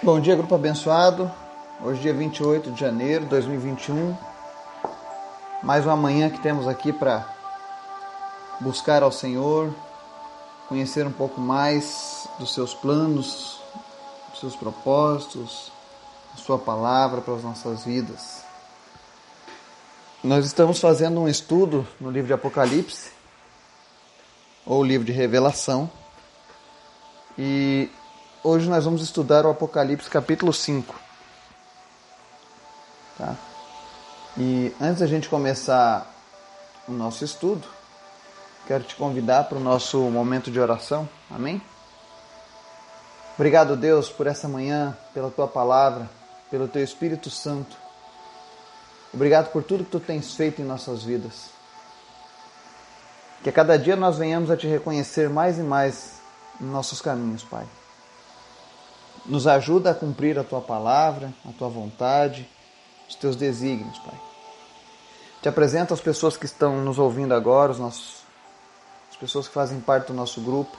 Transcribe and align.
Bom 0.00 0.20
dia, 0.20 0.36
grupo 0.36 0.54
abençoado. 0.54 1.28
Hoje, 1.82 2.02
dia 2.02 2.14
28 2.14 2.70
de 2.70 2.78
janeiro 2.78 3.24
de 3.24 3.30
2021. 3.30 4.16
Mais 5.60 5.84
uma 5.84 5.96
manhã 5.96 6.30
que 6.30 6.38
temos 6.38 6.68
aqui 6.68 6.92
para 6.92 7.26
buscar 8.60 9.02
ao 9.02 9.10
Senhor, 9.10 9.74
conhecer 10.68 11.04
um 11.04 11.10
pouco 11.10 11.40
mais 11.40 12.28
dos 12.38 12.54
seus 12.54 12.74
planos, 12.74 13.60
dos 14.30 14.38
seus 14.38 14.54
propósitos, 14.54 15.72
da 16.32 16.44
Sua 16.44 16.60
palavra 16.60 17.20
para 17.20 17.34
as 17.34 17.42
nossas 17.42 17.84
vidas. 17.84 18.44
Nós 20.22 20.46
estamos 20.46 20.78
fazendo 20.78 21.20
um 21.20 21.28
estudo 21.28 21.84
no 22.00 22.08
livro 22.08 22.28
de 22.28 22.34
Apocalipse, 22.34 23.10
ou 24.64 24.84
livro 24.84 25.04
de 25.04 25.12
Revelação, 25.12 25.90
e 27.36 27.90
hoje 28.42 28.68
nós 28.68 28.84
vamos 28.84 29.02
estudar 29.02 29.44
o 29.44 29.50
Apocalipse 29.50 30.08
capítulo 30.08 30.52
5. 30.52 30.94
Tá? 33.16 33.34
E 34.36 34.72
antes 34.80 35.00
da 35.00 35.06
gente 35.06 35.28
começar 35.28 36.06
o 36.86 36.92
nosso 36.92 37.24
estudo, 37.24 37.66
quero 38.66 38.84
te 38.84 38.94
convidar 38.94 39.44
para 39.44 39.58
o 39.58 39.60
nosso 39.60 39.98
momento 40.10 40.50
de 40.50 40.60
oração. 40.60 41.08
Amém? 41.30 41.60
Obrigado, 43.34 43.76
Deus, 43.76 44.08
por 44.08 44.26
essa 44.26 44.48
manhã, 44.48 44.96
pela 45.14 45.30
tua 45.30 45.46
palavra, 45.46 46.08
pelo 46.50 46.66
teu 46.66 46.82
Espírito 46.82 47.30
Santo. 47.30 47.76
Obrigado 49.12 49.50
por 49.52 49.62
tudo 49.62 49.84
que 49.84 49.90
tu 49.90 50.00
tens 50.00 50.34
feito 50.34 50.60
em 50.60 50.64
nossas 50.64 51.02
vidas. 51.02 51.50
Que 53.42 53.50
a 53.50 53.52
cada 53.52 53.78
dia 53.78 53.96
nós 53.96 54.18
venhamos 54.18 54.50
a 54.50 54.56
te 54.56 54.66
reconhecer 54.66 55.30
mais 55.30 55.58
e 55.58 55.62
mais 55.62 56.20
em 56.60 56.64
nossos 56.64 57.00
caminhos, 57.00 57.44
Pai. 57.44 57.66
Nos 59.28 59.46
ajuda 59.46 59.90
a 59.90 59.94
cumprir 59.94 60.38
a 60.38 60.42
tua 60.42 60.60
palavra, 60.60 61.32
a 61.48 61.52
tua 61.52 61.68
vontade, 61.68 62.48
os 63.08 63.14
teus 63.14 63.36
desígnios, 63.36 63.98
Pai. 63.98 64.18
Te 65.42 65.48
apresento 65.48 65.94
as 65.94 66.00
pessoas 66.00 66.36
que 66.36 66.46
estão 66.46 66.82
nos 66.82 66.98
ouvindo 66.98 67.32
agora, 67.32 67.70
os 67.70 67.78
nossos, 67.78 68.22
as 69.10 69.16
pessoas 69.16 69.46
que 69.46 69.54
fazem 69.54 69.80
parte 69.80 70.08
do 70.08 70.14
nosso 70.14 70.40
grupo. 70.40 70.76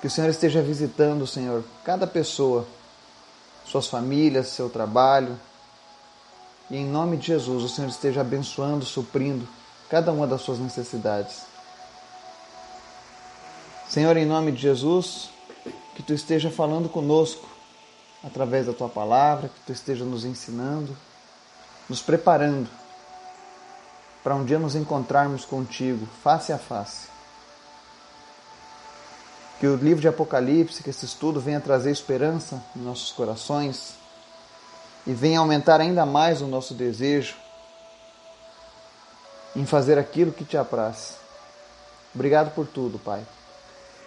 Que 0.00 0.08
o 0.08 0.10
Senhor 0.10 0.28
esteja 0.28 0.60
visitando, 0.60 1.26
Senhor, 1.26 1.62
cada 1.84 2.06
pessoa, 2.06 2.66
suas 3.64 3.86
famílias, 3.86 4.48
seu 4.48 4.68
trabalho. 4.68 5.38
E 6.70 6.76
em 6.76 6.86
nome 6.86 7.16
de 7.16 7.28
Jesus, 7.28 7.62
o 7.62 7.68
Senhor 7.68 7.88
esteja 7.88 8.22
abençoando, 8.22 8.84
suprindo 8.84 9.46
cada 9.88 10.10
uma 10.10 10.26
das 10.26 10.40
suas 10.40 10.58
necessidades. 10.58 11.42
Senhor, 13.88 14.16
em 14.16 14.26
nome 14.26 14.50
de 14.50 14.60
Jesus, 14.60 15.30
que 15.94 16.02
tu 16.02 16.12
esteja 16.12 16.50
falando 16.50 16.88
conosco 16.88 17.48
através 18.22 18.66
da 18.66 18.72
tua 18.72 18.88
palavra, 18.88 19.48
que 19.48 19.60
tu 19.66 19.72
esteja 19.72 20.04
nos 20.04 20.24
ensinando, 20.24 20.96
nos 21.88 22.00
preparando 22.00 22.68
para 24.24 24.34
um 24.34 24.44
dia 24.44 24.58
nos 24.58 24.74
encontrarmos 24.74 25.44
contigo 25.44 26.08
face 26.22 26.50
a 26.50 26.58
face. 26.58 27.08
Que 29.60 29.66
o 29.66 29.76
livro 29.76 30.00
de 30.00 30.08
Apocalipse, 30.08 30.82
que 30.82 30.90
esse 30.90 31.04
estudo 31.04 31.38
venha 31.38 31.60
trazer 31.60 31.90
esperança 31.90 32.64
em 32.74 32.80
nossos 32.80 33.12
corações 33.12 33.94
e 35.06 35.12
venha 35.12 35.38
aumentar 35.38 35.80
ainda 35.80 36.06
mais 36.06 36.40
o 36.40 36.46
nosso 36.46 36.72
desejo 36.72 37.36
em 39.54 39.66
fazer 39.66 39.98
aquilo 39.98 40.32
que 40.32 40.44
te 40.44 40.56
apraz. 40.56 41.18
Obrigado 42.14 42.52
por 42.54 42.66
tudo, 42.66 42.98
Pai. 42.98 43.24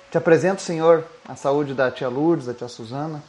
Te 0.09 0.17
apresento, 0.17 0.61
Senhor, 0.61 1.05
a 1.27 1.35
saúde 1.35 1.73
da 1.73 1.91
tia 1.91 2.07
Lourdes, 2.07 2.45
da 2.45 2.53
tia 2.53 2.69
Suzana. 2.69 3.21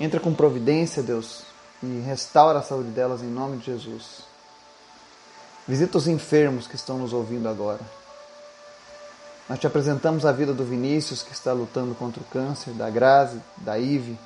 Entra 0.00 0.18
com 0.18 0.32
providência, 0.32 1.02
Deus, 1.02 1.42
e 1.82 2.00
restaura 2.00 2.58
a 2.58 2.62
saúde 2.62 2.90
delas 2.90 3.22
em 3.22 3.28
nome 3.28 3.58
de 3.58 3.66
Jesus. 3.66 4.22
Visita 5.68 5.98
os 5.98 6.08
enfermos 6.08 6.66
que 6.66 6.74
estão 6.74 6.98
nos 6.98 7.12
ouvindo 7.12 7.48
agora. 7.48 7.80
Nós 9.48 9.58
te 9.58 9.66
apresentamos 9.66 10.24
a 10.24 10.32
vida 10.32 10.54
do 10.54 10.64
Vinícius, 10.64 11.22
que 11.22 11.32
está 11.32 11.52
lutando 11.52 11.94
contra 11.94 12.22
o 12.22 12.24
câncer, 12.24 12.72
da 12.72 12.88
Grazi, 12.88 13.40
da 13.58 13.78
Ive. 13.78 14.18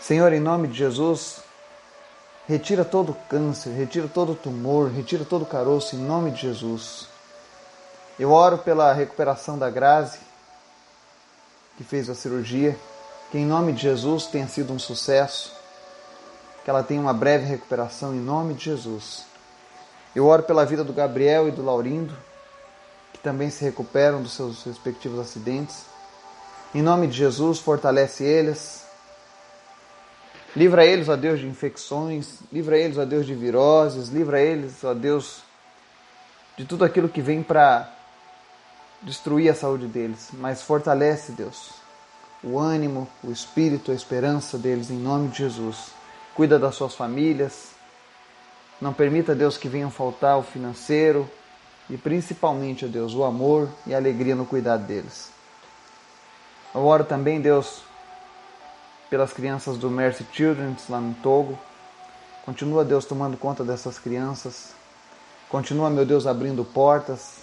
Senhor, 0.00 0.32
em 0.32 0.40
nome 0.40 0.68
de 0.68 0.78
Jesus, 0.78 1.40
retira 2.46 2.84
todo 2.84 3.10
o 3.10 3.16
câncer, 3.28 3.70
retira 3.70 4.06
todo 4.06 4.32
o 4.32 4.36
tumor, 4.36 4.90
retira 4.90 5.24
todo 5.24 5.42
o 5.42 5.46
caroço, 5.46 5.96
em 5.96 5.98
nome 5.98 6.30
de 6.30 6.42
Jesus. 6.42 7.11
Eu 8.18 8.30
oro 8.30 8.58
pela 8.58 8.92
recuperação 8.92 9.58
da 9.58 9.70
Grazi, 9.70 10.18
que 11.76 11.84
fez 11.84 12.10
a 12.10 12.14
cirurgia, 12.14 12.76
que 13.30 13.38
em 13.38 13.46
nome 13.46 13.72
de 13.72 13.82
Jesus 13.82 14.26
tenha 14.26 14.46
sido 14.46 14.72
um 14.72 14.78
sucesso, 14.78 15.52
que 16.62 16.68
ela 16.68 16.82
tenha 16.82 17.00
uma 17.00 17.14
breve 17.14 17.46
recuperação 17.46 18.14
em 18.14 18.20
nome 18.20 18.54
de 18.54 18.64
Jesus. 18.66 19.24
Eu 20.14 20.26
oro 20.26 20.42
pela 20.42 20.66
vida 20.66 20.84
do 20.84 20.92
Gabriel 20.92 21.48
e 21.48 21.50
do 21.50 21.64
Laurindo, 21.64 22.14
que 23.14 23.18
também 23.18 23.48
se 23.48 23.64
recuperam 23.64 24.22
dos 24.22 24.34
seus 24.34 24.62
respectivos 24.64 25.18
acidentes. 25.18 25.86
Em 26.74 26.82
nome 26.82 27.06
de 27.06 27.14
Jesus, 27.14 27.58
fortalece 27.58 28.22
eles. 28.22 28.84
Livra 30.54 30.84
eles, 30.84 31.08
ó 31.08 31.16
Deus, 31.16 31.40
de 31.40 31.46
infecções, 31.46 32.40
livra 32.52 32.76
eles, 32.76 32.98
ó 32.98 33.06
Deus, 33.06 33.24
de 33.24 33.34
viroses, 33.34 34.10
livra 34.10 34.38
eles, 34.38 34.84
ó 34.84 34.92
Deus, 34.92 35.42
de 36.58 36.66
tudo 36.66 36.84
aquilo 36.84 37.08
que 37.08 37.22
vem 37.22 37.42
para 37.42 37.90
destruir 39.02 39.50
a 39.50 39.54
saúde 39.54 39.86
deles, 39.86 40.28
mas 40.32 40.62
fortalece, 40.62 41.32
Deus, 41.32 41.70
o 42.42 42.58
ânimo, 42.58 43.08
o 43.22 43.30
espírito, 43.30 43.90
a 43.90 43.94
esperança 43.94 44.58
deles 44.58 44.90
em 44.90 44.98
nome 44.98 45.28
de 45.28 45.38
Jesus. 45.38 45.92
Cuida 46.34 46.58
das 46.58 46.74
suas 46.74 46.94
famílias. 46.94 47.72
Não 48.80 48.92
permita, 48.92 49.34
Deus, 49.34 49.56
que 49.56 49.68
venham 49.68 49.90
faltar 49.90 50.38
o 50.38 50.42
financeiro 50.42 51.28
e 51.88 51.96
principalmente, 51.96 52.86
Deus, 52.86 53.14
o 53.14 53.22
amor 53.22 53.68
e 53.86 53.94
a 53.94 53.98
alegria 53.98 54.34
no 54.34 54.46
cuidado 54.46 54.84
deles. 54.84 55.30
Eu 56.74 56.84
oro 56.84 57.04
também, 57.04 57.40
Deus, 57.40 57.82
pelas 59.10 59.32
crianças 59.32 59.76
do 59.76 59.90
Mercy 59.90 60.26
Children 60.32 60.74
lá 60.88 61.00
no 61.00 61.14
Togo. 61.14 61.58
Continua, 62.44 62.84
Deus, 62.84 63.04
tomando 63.04 63.36
conta 63.36 63.62
dessas 63.62 63.98
crianças. 63.98 64.74
Continua, 65.48 65.90
meu 65.90 66.06
Deus, 66.06 66.26
abrindo 66.26 66.64
portas, 66.64 67.41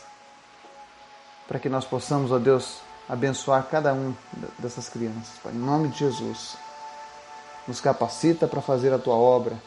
para 1.50 1.58
que 1.58 1.68
nós 1.68 1.84
possamos, 1.84 2.32
ó 2.32 2.38
Deus, 2.38 2.78
abençoar 3.10 3.64
cada 3.64 3.92
um 3.92 4.14
dessas 4.60 4.88
crianças. 4.88 5.40
Pai. 5.44 5.52
Em 5.52 5.58
nome 5.58 5.88
de 5.88 5.98
Jesus, 5.98 6.56
nos 7.68 7.82
capacita 7.82 8.48
para 8.48 8.62
fazer 8.62 8.94
a 8.94 9.00
tua 9.00 9.16
obra, 9.16 9.60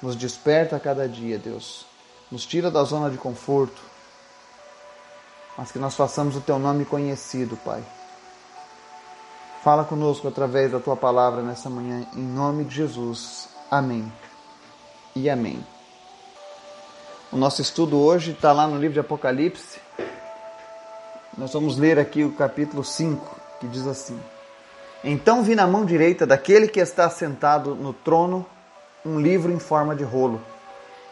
nos 0.00 0.14
desperta 0.14 0.76
a 0.76 0.80
cada 0.80 1.08
dia, 1.08 1.36
Deus, 1.36 1.84
nos 2.30 2.46
tira 2.46 2.70
da 2.70 2.84
zona 2.84 3.10
de 3.10 3.18
conforto, 3.18 3.82
mas 5.56 5.72
que 5.72 5.78
nós 5.80 5.96
façamos 5.96 6.36
o 6.36 6.40
teu 6.40 6.56
nome 6.56 6.84
conhecido, 6.84 7.56
Pai. 7.64 7.82
Fala 9.64 9.82
conosco 9.82 10.28
através 10.28 10.70
da 10.70 10.78
tua 10.78 10.96
palavra 10.96 11.42
nessa 11.42 11.68
manhã, 11.68 12.06
em 12.14 12.22
nome 12.22 12.62
de 12.62 12.76
Jesus. 12.76 13.48
Amém 13.68 14.10
e 15.16 15.28
amém. 15.28 15.66
O 17.32 17.36
nosso 17.36 17.60
estudo 17.60 17.98
hoje 17.98 18.30
está 18.30 18.52
lá 18.52 18.68
no 18.68 18.78
livro 18.78 18.94
de 18.94 19.00
Apocalipse, 19.00 19.80
nós 21.38 21.52
vamos 21.52 21.78
ler 21.78 22.00
aqui 22.00 22.24
o 22.24 22.32
capítulo 22.32 22.82
5, 22.82 23.36
que 23.60 23.68
diz 23.68 23.86
assim: 23.86 24.18
Então 25.04 25.44
vi 25.44 25.54
na 25.54 25.68
mão 25.68 25.84
direita 25.84 26.26
daquele 26.26 26.66
que 26.66 26.80
está 26.80 27.08
sentado 27.08 27.76
no 27.76 27.92
trono 27.92 28.44
um 29.06 29.20
livro 29.20 29.52
em 29.52 29.58
forma 29.60 29.94
de 29.94 30.02
rolo, 30.02 30.40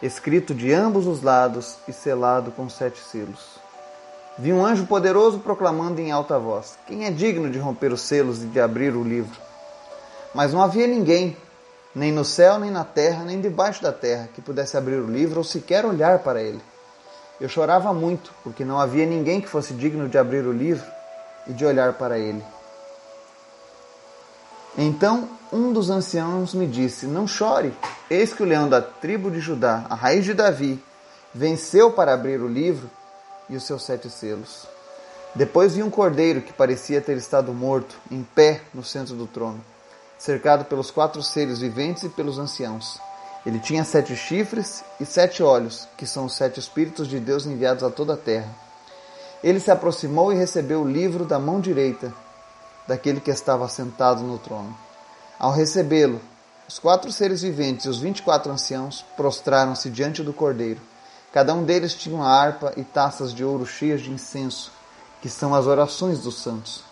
escrito 0.03 0.53
de 0.53 0.73
ambos 0.73 1.07
os 1.07 1.23
lados 1.23 1.77
e 1.87 1.93
selado 1.93 2.51
com 2.51 2.69
sete 2.69 2.99
selos. 2.99 3.57
Vi 4.37 4.51
um 4.51 4.65
anjo 4.65 4.85
poderoso 4.85 5.39
proclamando 5.39 6.01
em 6.01 6.11
alta 6.11 6.37
voz: 6.37 6.77
Quem 6.85 7.05
é 7.05 7.09
digno 7.09 7.49
de 7.49 7.57
romper 7.57 7.93
os 7.93 8.01
selos 8.01 8.43
e 8.43 8.47
de 8.47 8.59
abrir 8.59 8.93
o 8.93 9.03
livro? 9.03 9.39
Mas 10.35 10.51
não 10.51 10.61
havia 10.61 10.87
ninguém, 10.87 11.37
nem 11.95 12.11
no 12.11 12.25
céu, 12.25 12.59
nem 12.59 12.69
na 12.69 12.83
terra, 12.83 13.23
nem 13.23 13.39
debaixo 13.39 13.81
da 13.81 13.93
terra, 13.93 14.27
que 14.35 14.41
pudesse 14.41 14.75
abrir 14.75 14.97
o 14.97 15.09
livro 15.09 15.37
ou 15.37 15.43
sequer 15.45 15.85
olhar 15.85 16.19
para 16.19 16.41
ele. 16.41 16.59
Eu 17.39 17.47
chorava 17.47 17.93
muito, 17.93 18.33
porque 18.43 18.65
não 18.65 18.79
havia 18.79 19.05
ninguém 19.05 19.39
que 19.39 19.47
fosse 19.47 19.73
digno 19.73 20.09
de 20.09 20.17
abrir 20.17 20.45
o 20.45 20.51
livro 20.51 20.85
e 21.45 21.53
de 21.53 21.65
olhar 21.65 21.93
para 21.93 22.17
ele. 22.17 22.43
Então 24.77 25.29
um 25.51 25.71
dos 25.71 25.89
anciãos 25.89 26.53
me 26.53 26.67
disse: 26.67 27.05
Não 27.05 27.27
chore, 27.27 27.73
eis 28.09 28.33
que 28.33 28.43
o 28.43 28.45
leão 28.45 28.67
da 28.67 28.81
tribo 28.81 29.31
de 29.31 29.39
Judá, 29.39 29.85
a 29.89 29.95
raiz 29.95 30.25
de 30.25 30.33
Davi, 30.33 30.83
venceu 31.33 31.91
para 31.91 32.13
abrir 32.13 32.41
o 32.41 32.47
livro 32.47 32.89
e 33.49 33.55
os 33.55 33.63
seus 33.63 33.83
sete 33.83 34.09
selos. 34.09 34.67
Depois 35.35 35.75
vi 35.75 35.83
um 35.83 35.89
cordeiro 35.89 36.41
que 36.41 36.51
parecia 36.51 37.01
ter 37.01 37.15
estado 37.17 37.53
morto, 37.53 37.95
em 38.09 38.23
pé 38.23 38.61
no 38.73 38.83
centro 38.83 39.15
do 39.15 39.27
trono, 39.27 39.63
cercado 40.17 40.65
pelos 40.65 40.89
quatro 40.89 41.21
seres 41.21 41.59
viventes 41.59 42.03
e 42.03 42.09
pelos 42.09 42.39
anciãos. 42.39 42.99
Ele 43.47 43.59
tinha 43.59 43.85
sete 43.85 44.13
chifres 44.13 44.83
e 44.99 45.05
sete 45.05 45.41
olhos, 45.41 45.87
que 45.95 46.05
são 46.05 46.25
os 46.25 46.35
sete 46.35 46.59
Espíritos 46.59 47.07
de 47.07 47.17
Deus 47.17 47.45
enviados 47.45 47.81
a 47.81 47.89
toda 47.89 48.15
a 48.15 48.17
terra. 48.17 48.49
Ele 49.41 49.57
se 49.57 49.71
aproximou 49.71 50.33
e 50.33 50.35
recebeu 50.35 50.81
o 50.81 50.91
livro 50.91 51.23
da 51.23 51.39
mão 51.39 51.61
direita. 51.61 52.13
daquele 52.85 53.21
que 53.21 53.31
estava 53.31 53.69
sentado 53.69 54.21
no 54.21 54.37
trono. 54.37 54.75
Ao 55.39 55.53
recebê-lo, 55.53 56.19
os 56.67 56.77
quatro 56.77 57.09
seres 57.09 57.41
viventes 57.41 57.85
e 57.85 57.89
os 57.89 57.99
vinte 57.99 58.19
e 58.19 58.21
quatro 58.21 58.51
anciãos 58.51 59.05
prostraram-se 59.15 59.89
diante 59.89 60.21
do 60.21 60.33
cordeiro. 60.33 60.81
Cada 61.31 61.53
um 61.53 61.63
deles 61.63 61.93
tinha 61.93 62.15
uma 62.15 62.27
harpa 62.27 62.73
e 62.75 62.83
taças 62.83 63.33
de 63.33 63.45
ouro 63.45 63.65
cheias 63.65 64.01
de 64.01 64.11
incenso, 64.11 64.71
que 65.21 65.29
são 65.29 65.55
as 65.55 65.67
orações 65.67 66.19
dos 66.19 66.41
santos. 66.41 66.83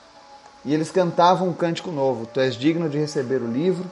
E 0.63 0.73
eles 0.73 0.89
cantavam 0.89 1.49
um 1.49 1.53
cântico 1.53 1.91
novo: 1.91 2.25
Tu 2.25 2.39
és 2.39 2.55
digno 2.55 2.89
de 2.89 2.97
receber 2.97 3.41
o 3.41 3.51
livro 3.51 3.91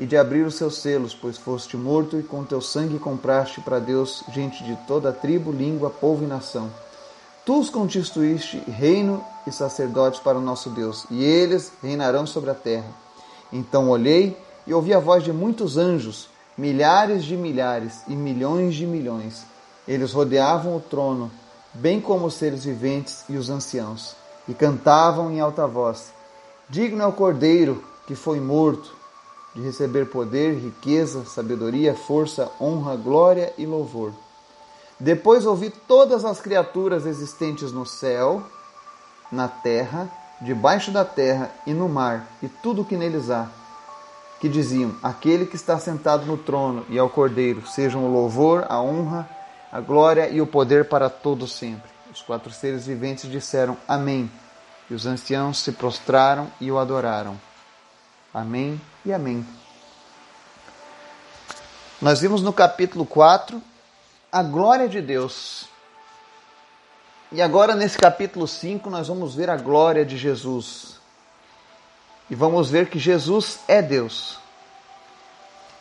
e 0.00 0.06
de 0.06 0.16
abrir 0.16 0.46
os 0.46 0.54
seus 0.54 0.78
selos, 0.78 1.14
pois 1.14 1.36
foste 1.36 1.76
morto 1.76 2.18
e 2.18 2.22
com 2.22 2.42
teu 2.42 2.62
sangue 2.62 2.98
compraste 2.98 3.60
para 3.60 3.78
Deus 3.78 4.24
gente 4.32 4.64
de 4.64 4.74
toda 4.86 5.12
tribo, 5.12 5.52
língua, 5.52 5.90
povo 5.90 6.24
e 6.24 6.26
nação. 6.26 6.70
Tu 7.44 7.60
os 7.60 7.68
constituíste 7.68 8.56
reino 8.66 9.22
e 9.46 9.52
sacerdotes 9.52 10.18
para 10.18 10.38
o 10.38 10.40
nosso 10.40 10.70
Deus, 10.70 11.04
e 11.10 11.22
eles 11.22 11.70
reinarão 11.82 12.26
sobre 12.26 12.48
a 12.48 12.54
terra. 12.54 12.88
Então 13.52 13.90
olhei 13.90 14.34
e 14.66 14.72
ouvi 14.72 14.94
a 14.94 14.98
voz 14.98 15.22
de 15.22 15.34
muitos 15.34 15.76
anjos, 15.76 16.30
milhares 16.56 17.22
de 17.22 17.36
milhares 17.36 18.00
e 18.08 18.16
milhões 18.16 18.74
de 18.74 18.86
milhões. 18.86 19.44
Eles 19.86 20.12
rodeavam 20.12 20.76
o 20.76 20.80
trono, 20.80 21.30
bem 21.74 22.00
como 22.00 22.24
os 22.24 22.34
seres 22.34 22.64
viventes 22.64 23.24
e 23.28 23.36
os 23.36 23.50
anciãos, 23.50 24.16
e 24.48 24.54
cantavam 24.54 25.30
em 25.30 25.40
alta 25.40 25.66
voz: 25.66 26.10
Digno 26.70 27.02
é 27.02 27.06
o 27.06 27.12
Cordeiro 27.12 27.84
que 28.06 28.14
foi 28.14 28.40
morto 28.40 28.99
de 29.54 29.62
receber 29.62 30.06
poder, 30.06 30.54
riqueza, 30.54 31.24
sabedoria, 31.24 31.94
força, 31.94 32.50
honra, 32.60 32.96
glória 32.96 33.52
e 33.58 33.66
louvor. 33.66 34.12
Depois 34.98 35.46
ouvi 35.46 35.70
todas 35.70 36.24
as 36.24 36.40
criaturas 36.40 37.06
existentes 37.06 37.72
no 37.72 37.86
céu, 37.86 38.42
na 39.32 39.48
terra, 39.48 40.10
debaixo 40.40 40.90
da 40.90 41.04
terra 41.04 41.50
e 41.66 41.72
no 41.72 41.88
mar, 41.88 42.26
e 42.42 42.48
tudo 42.48 42.82
o 42.82 42.84
que 42.84 42.96
neles 42.96 43.30
há, 43.30 43.48
que 44.40 44.48
diziam: 44.48 44.94
Aquele 45.02 45.46
que 45.46 45.56
está 45.56 45.78
sentado 45.78 46.26
no 46.26 46.36
trono 46.36 46.84
e 46.88 46.98
ao 46.98 47.10
Cordeiro, 47.10 47.66
sejam 47.66 48.04
o 48.04 48.12
louvor, 48.12 48.66
a 48.68 48.80
honra, 48.80 49.28
a 49.72 49.80
glória 49.80 50.28
e 50.28 50.40
o 50.40 50.46
poder 50.46 50.88
para 50.88 51.08
todos 51.08 51.52
sempre. 51.52 51.90
Os 52.12 52.22
quatro 52.22 52.52
seres 52.52 52.86
viventes 52.86 53.30
disseram: 53.30 53.76
Amém. 53.86 54.30
E 54.90 54.94
os 54.94 55.06
anciãos 55.06 55.58
se 55.58 55.72
prostraram 55.72 56.48
e 56.60 56.70
o 56.70 56.78
adoraram. 56.78 57.38
Amém 58.32 58.80
e 59.04 59.12
amém. 59.12 59.44
Nós 62.00 62.20
vimos 62.20 62.42
no 62.42 62.52
capítulo 62.52 63.04
4 63.04 63.60
a 64.30 64.42
glória 64.42 64.88
de 64.88 65.02
Deus. 65.02 65.68
E 67.32 67.42
agora, 67.42 67.74
nesse 67.74 67.98
capítulo 67.98 68.46
5, 68.46 68.88
nós 68.88 69.08
vamos 69.08 69.34
ver 69.34 69.50
a 69.50 69.56
glória 69.56 70.04
de 70.04 70.16
Jesus. 70.16 71.00
E 72.30 72.34
vamos 72.34 72.70
ver 72.70 72.88
que 72.88 72.98
Jesus 72.98 73.58
é 73.66 73.82
Deus. 73.82 74.38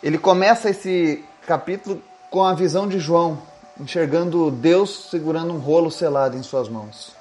Ele 0.01 0.17
começa 0.17 0.69
esse 0.69 1.23
capítulo 1.45 2.01
com 2.31 2.43
a 2.43 2.53
visão 2.53 2.87
de 2.87 2.99
João, 2.99 3.41
enxergando 3.79 4.49
Deus 4.49 5.09
segurando 5.11 5.53
um 5.53 5.59
rolo 5.59 5.91
selado 5.91 6.35
em 6.35 6.43
suas 6.43 6.67
mãos. 6.67 7.18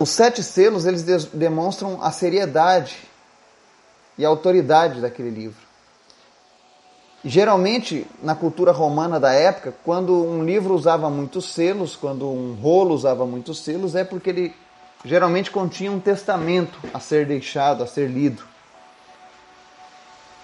Os 0.00 0.08
sete 0.08 0.42
selos, 0.42 0.86
eles 0.86 1.02
demonstram 1.26 2.02
a 2.02 2.10
seriedade 2.10 2.96
e 4.16 4.24
a 4.24 4.28
autoridade 4.30 4.98
daquele 4.98 5.28
livro. 5.28 5.60
Geralmente, 7.22 8.06
na 8.22 8.34
cultura 8.34 8.72
romana 8.72 9.20
da 9.20 9.34
época, 9.34 9.74
quando 9.84 10.14
um 10.14 10.42
livro 10.42 10.72
usava 10.72 11.10
muitos 11.10 11.52
selos, 11.52 11.96
quando 11.96 12.26
um 12.30 12.54
rolo 12.54 12.94
usava 12.94 13.26
muitos 13.26 13.58
selos, 13.58 13.94
é 13.94 14.02
porque 14.02 14.30
ele 14.30 14.56
geralmente 15.04 15.50
continha 15.50 15.92
um 15.92 16.00
testamento 16.00 16.78
a 16.94 16.98
ser 16.98 17.26
deixado, 17.26 17.84
a 17.84 17.86
ser 17.86 18.08
lido. 18.08 18.42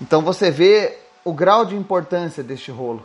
Então 0.02 0.20
você 0.20 0.50
vê 0.50 0.98
o 1.24 1.32
grau 1.32 1.64
de 1.64 1.74
importância 1.74 2.42
deste 2.42 2.70
rolo. 2.70 3.02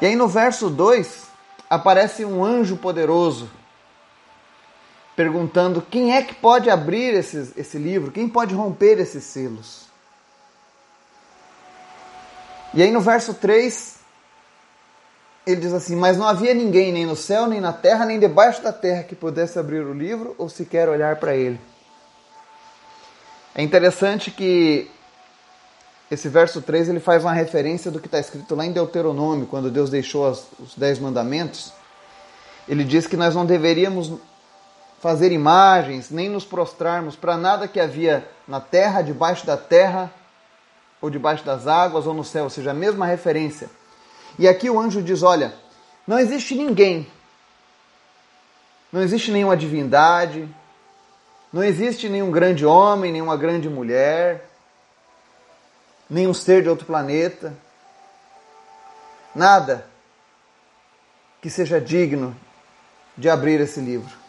E 0.00 0.06
aí 0.06 0.14
no 0.14 0.28
verso 0.28 0.70
2 0.70 1.24
aparece 1.68 2.24
um 2.24 2.44
anjo 2.44 2.76
poderoso 2.76 3.50
perguntando 5.16 5.82
quem 5.82 6.14
é 6.14 6.22
que 6.22 6.34
pode 6.34 6.68
abrir 6.68 7.14
esse, 7.14 7.52
esse 7.56 7.78
livro, 7.78 8.10
quem 8.10 8.28
pode 8.28 8.54
romper 8.54 8.98
esses 8.98 9.24
selos. 9.24 9.84
E 12.72 12.82
aí 12.82 12.90
no 12.90 13.00
verso 13.00 13.34
3, 13.34 13.98
ele 15.46 15.60
diz 15.60 15.72
assim: 15.72 15.94
Mas 15.94 16.16
não 16.16 16.26
havia 16.26 16.52
ninguém, 16.52 16.92
nem 16.92 17.06
no 17.06 17.14
céu, 17.14 17.46
nem 17.46 17.60
na 17.60 17.72
terra, 17.72 18.04
nem 18.04 18.18
debaixo 18.18 18.62
da 18.62 18.72
terra, 18.72 19.04
que 19.04 19.14
pudesse 19.14 19.58
abrir 19.58 19.80
o 19.80 19.92
livro 19.92 20.34
ou 20.36 20.48
sequer 20.48 20.88
olhar 20.88 21.16
para 21.16 21.36
ele. 21.36 21.60
É 23.54 23.62
interessante 23.62 24.32
que 24.32 24.90
esse 26.10 26.28
verso 26.28 26.60
3 26.60 26.88
ele 26.88 27.00
faz 27.00 27.22
uma 27.22 27.32
referência 27.32 27.90
do 27.90 28.00
que 28.00 28.06
está 28.06 28.18
escrito 28.18 28.54
lá 28.56 28.66
em 28.66 28.72
Deuteronômio, 28.72 29.46
quando 29.46 29.70
Deus 29.70 29.90
deixou 29.90 30.28
os 30.30 30.74
dez 30.76 30.98
mandamentos. 30.98 31.72
Ele 32.68 32.82
diz 32.82 33.06
que 33.06 33.16
nós 33.16 33.34
não 33.34 33.46
deveríamos 33.46 34.12
fazer 35.04 35.32
imagens, 35.32 36.10
nem 36.10 36.30
nos 36.30 36.46
prostrarmos 36.46 37.14
para 37.14 37.36
nada 37.36 37.68
que 37.68 37.78
havia 37.78 38.26
na 38.48 38.58
terra, 38.58 39.02
debaixo 39.02 39.44
da 39.44 39.54
terra 39.54 40.10
ou 40.98 41.10
debaixo 41.10 41.44
das 41.44 41.66
águas, 41.66 42.06
ou 42.06 42.14
no 42.14 42.24
céu, 42.24 42.44
ou 42.44 42.48
seja, 42.48 42.70
a 42.70 42.74
mesma 42.74 43.04
referência. 43.04 43.68
E 44.38 44.48
aqui 44.48 44.70
o 44.70 44.80
anjo 44.80 45.02
diz: 45.02 45.22
olha, 45.22 45.52
não 46.06 46.18
existe 46.18 46.54
ninguém, 46.54 47.06
não 48.90 49.02
existe 49.02 49.30
nenhuma 49.30 49.58
divindade, 49.58 50.48
não 51.52 51.62
existe 51.62 52.08
nenhum 52.08 52.30
grande 52.30 52.64
homem, 52.64 53.12
nenhuma 53.12 53.36
grande 53.36 53.68
mulher, 53.68 54.48
nenhum 56.08 56.32
ser 56.32 56.62
de 56.62 56.70
outro 56.70 56.86
planeta, 56.86 57.52
nada 59.34 59.86
que 61.42 61.50
seja 61.50 61.78
digno 61.78 62.34
de 63.18 63.28
abrir 63.28 63.60
esse 63.60 63.80
livro. 63.80 64.23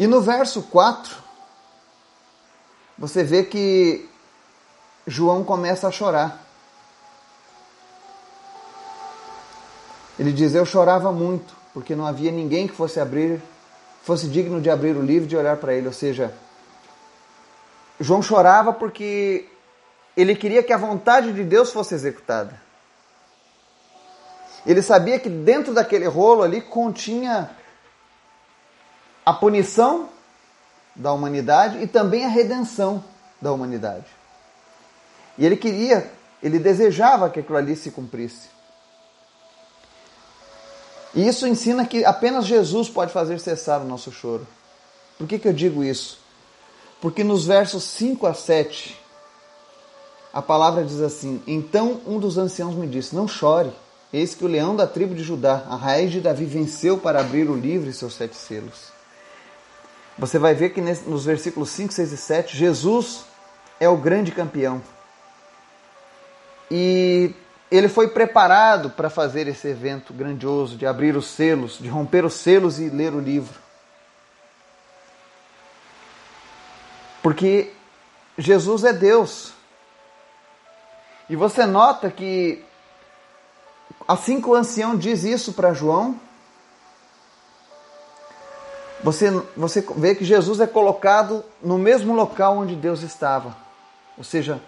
E 0.00 0.06
no 0.06 0.22
verso 0.22 0.62
4, 0.62 1.14
você 2.96 3.22
vê 3.22 3.42
que 3.42 4.08
João 5.06 5.44
começa 5.44 5.88
a 5.88 5.90
chorar. 5.90 6.42
Ele 10.18 10.32
diz: 10.32 10.54
Eu 10.54 10.64
chorava 10.64 11.12
muito, 11.12 11.54
porque 11.74 11.94
não 11.94 12.06
havia 12.06 12.32
ninguém 12.32 12.66
que 12.66 12.74
fosse 12.74 12.98
abrir, 12.98 13.42
fosse 14.02 14.26
digno 14.26 14.58
de 14.58 14.70
abrir 14.70 14.96
o 14.96 15.02
livro 15.02 15.26
e 15.26 15.28
de 15.28 15.36
olhar 15.36 15.58
para 15.58 15.74
ele. 15.74 15.86
Ou 15.86 15.92
seja, 15.92 16.32
João 18.00 18.22
chorava 18.22 18.72
porque 18.72 19.50
ele 20.16 20.34
queria 20.34 20.62
que 20.62 20.72
a 20.72 20.78
vontade 20.78 21.30
de 21.30 21.44
Deus 21.44 21.70
fosse 21.70 21.94
executada. 21.94 22.58
Ele 24.64 24.80
sabia 24.80 25.20
que 25.20 25.28
dentro 25.28 25.74
daquele 25.74 26.06
rolo 26.06 26.42
ali 26.42 26.62
continha 26.62 27.50
a 29.24 29.32
punição 29.32 30.08
da 30.94 31.12
humanidade 31.12 31.82
e 31.82 31.86
também 31.86 32.24
a 32.24 32.28
redenção 32.28 33.02
da 33.40 33.52
humanidade. 33.52 34.06
E 35.38 35.46
ele 35.46 35.56
queria, 35.56 36.10
ele 36.42 36.58
desejava 36.58 37.30
que 37.30 37.40
aquilo 37.40 37.56
ali 37.56 37.76
se 37.76 37.90
cumprisse. 37.90 38.48
E 41.14 41.26
isso 41.26 41.46
ensina 41.46 41.84
que 41.86 42.04
apenas 42.04 42.46
Jesus 42.46 42.88
pode 42.88 43.12
fazer 43.12 43.40
cessar 43.40 43.80
o 43.80 43.86
nosso 43.86 44.12
choro. 44.12 44.46
Por 45.18 45.26
que, 45.26 45.38
que 45.38 45.48
eu 45.48 45.52
digo 45.52 45.82
isso? 45.82 46.18
Porque 47.00 47.24
nos 47.24 47.46
versos 47.46 47.84
5 47.84 48.26
a 48.26 48.34
7, 48.34 48.96
a 50.32 50.40
palavra 50.40 50.84
diz 50.84 51.00
assim: 51.00 51.42
Então 51.46 52.00
um 52.06 52.18
dos 52.18 52.38
anciãos 52.38 52.74
me 52.74 52.86
disse: 52.86 53.14
Não 53.14 53.26
chore, 53.26 53.72
eis 54.12 54.34
que 54.34 54.44
o 54.44 54.48
leão 54.48 54.76
da 54.76 54.86
tribo 54.86 55.14
de 55.14 55.22
Judá, 55.22 55.64
a 55.68 55.76
raiz 55.76 56.12
de 56.12 56.20
Davi, 56.20 56.44
venceu 56.44 56.98
para 56.98 57.20
abrir 57.20 57.48
o 57.48 57.56
livro 57.56 57.88
e 57.88 57.92
seus 57.92 58.14
sete 58.14 58.36
selos. 58.36 58.89
Você 60.20 60.38
vai 60.38 60.52
ver 60.52 60.74
que 60.74 60.82
nos 60.82 61.24
versículos 61.24 61.70
5, 61.70 61.94
6 61.94 62.12
e 62.12 62.16
7, 62.18 62.54
Jesus 62.54 63.24
é 63.80 63.88
o 63.88 63.96
grande 63.96 64.30
campeão. 64.30 64.82
E 66.70 67.34
ele 67.70 67.88
foi 67.88 68.08
preparado 68.08 68.90
para 68.90 69.08
fazer 69.08 69.48
esse 69.48 69.66
evento 69.66 70.12
grandioso 70.12 70.76
de 70.76 70.84
abrir 70.84 71.16
os 71.16 71.26
selos, 71.26 71.78
de 71.78 71.88
romper 71.88 72.26
os 72.26 72.34
selos 72.34 72.78
e 72.78 72.90
ler 72.90 73.14
o 73.14 73.18
livro. 73.18 73.58
Porque 77.22 77.72
Jesus 78.36 78.84
é 78.84 78.92
Deus. 78.92 79.54
E 81.30 81.34
você 81.34 81.64
nota 81.64 82.10
que 82.10 82.62
assim 84.06 84.38
que 84.38 84.48
o 84.50 84.54
ancião 84.54 84.98
diz 84.98 85.24
isso 85.24 85.54
para 85.54 85.72
João, 85.72 86.20
você, 89.02 89.30
você 89.56 89.84
vê 89.96 90.14
que 90.14 90.24
Jesus 90.24 90.60
é 90.60 90.66
colocado 90.66 91.44
no 91.62 91.78
mesmo 91.78 92.14
local 92.14 92.58
onde 92.58 92.74
Deus 92.76 93.02
estava. 93.02 93.56
Ou 94.18 94.24
seja, 94.24 94.60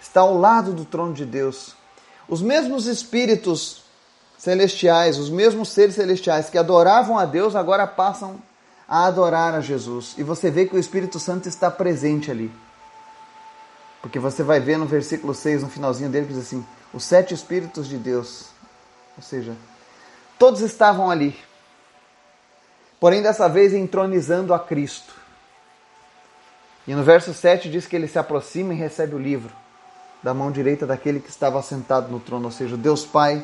está 0.00 0.20
ao 0.20 0.36
lado 0.36 0.72
do 0.72 0.84
trono 0.84 1.14
de 1.14 1.24
Deus. 1.24 1.74
Os 2.28 2.42
mesmos 2.42 2.86
espíritos 2.86 3.82
celestiais, 4.38 5.18
os 5.18 5.30
mesmos 5.30 5.68
seres 5.70 5.94
celestiais 5.94 6.48
que 6.48 6.58
adoravam 6.58 7.18
a 7.18 7.24
Deus, 7.24 7.56
agora 7.56 7.86
passam 7.86 8.36
a 8.88 9.06
adorar 9.06 9.54
a 9.54 9.60
Jesus. 9.60 10.14
E 10.18 10.22
você 10.22 10.50
vê 10.50 10.66
que 10.66 10.74
o 10.74 10.78
Espírito 10.78 11.18
Santo 11.18 11.48
está 11.48 11.70
presente 11.70 12.30
ali. 12.30 12.50
Porque 14.02 14.18
você 14.18 14.42
vai 14.42 14.60
ver 14.60 14.78
no 14.78 14.86
versículo 14.86 15.34
6, 15.34 15.62
no 15.62 15.68
finalzinho 15.68 16.10
dele, 16.10 16.26
que 16.26 16.32
diz 16.32 16.42
assim: 16.42 16.64
os 16.92 17.04
sete 17.04 17.34
Espíritos 17.34 17.86
de 17.86 17.96
Deus. 17.96 18.46
Ou 19.16 19.22
seja, 19.22 19.54
todos 20.38 20.60
estavam 20.60 21.10
ali. 21.10 21.36
Porém, 23.00 23.22
dessa 23.22 23.48
vez 23.48 23.72
entronizando 23.72 24.52
a 24.52 24.58
Cristo. 24.58 25.14
E 26.86 26.94
no 26.94 27.02
verso 27.02 27.32
7 27.32 27.70
diz 27.70 27.86
que 27.86 27.96
ele 27.96 28.06
se 28.06 28.18
aproxima 28.18 28.74
e 28.74 28.76
recebe 28.76 29.14
o 29.14 29.18
livro 29.18 29.52
da 30.22 30.34
mão 30.34 30.52
direita 30.52 30.86
daquele 30.86 31.18
que 31.18 31.30
estava 31.30 31.62
sentado 31.62 32.10
no 32.10 32.20
trono, 32.20 32.46
ou 32.46 32.50
seja, 32.50 32.76
Deus 32.76 33.06
Pai 33.06 33.42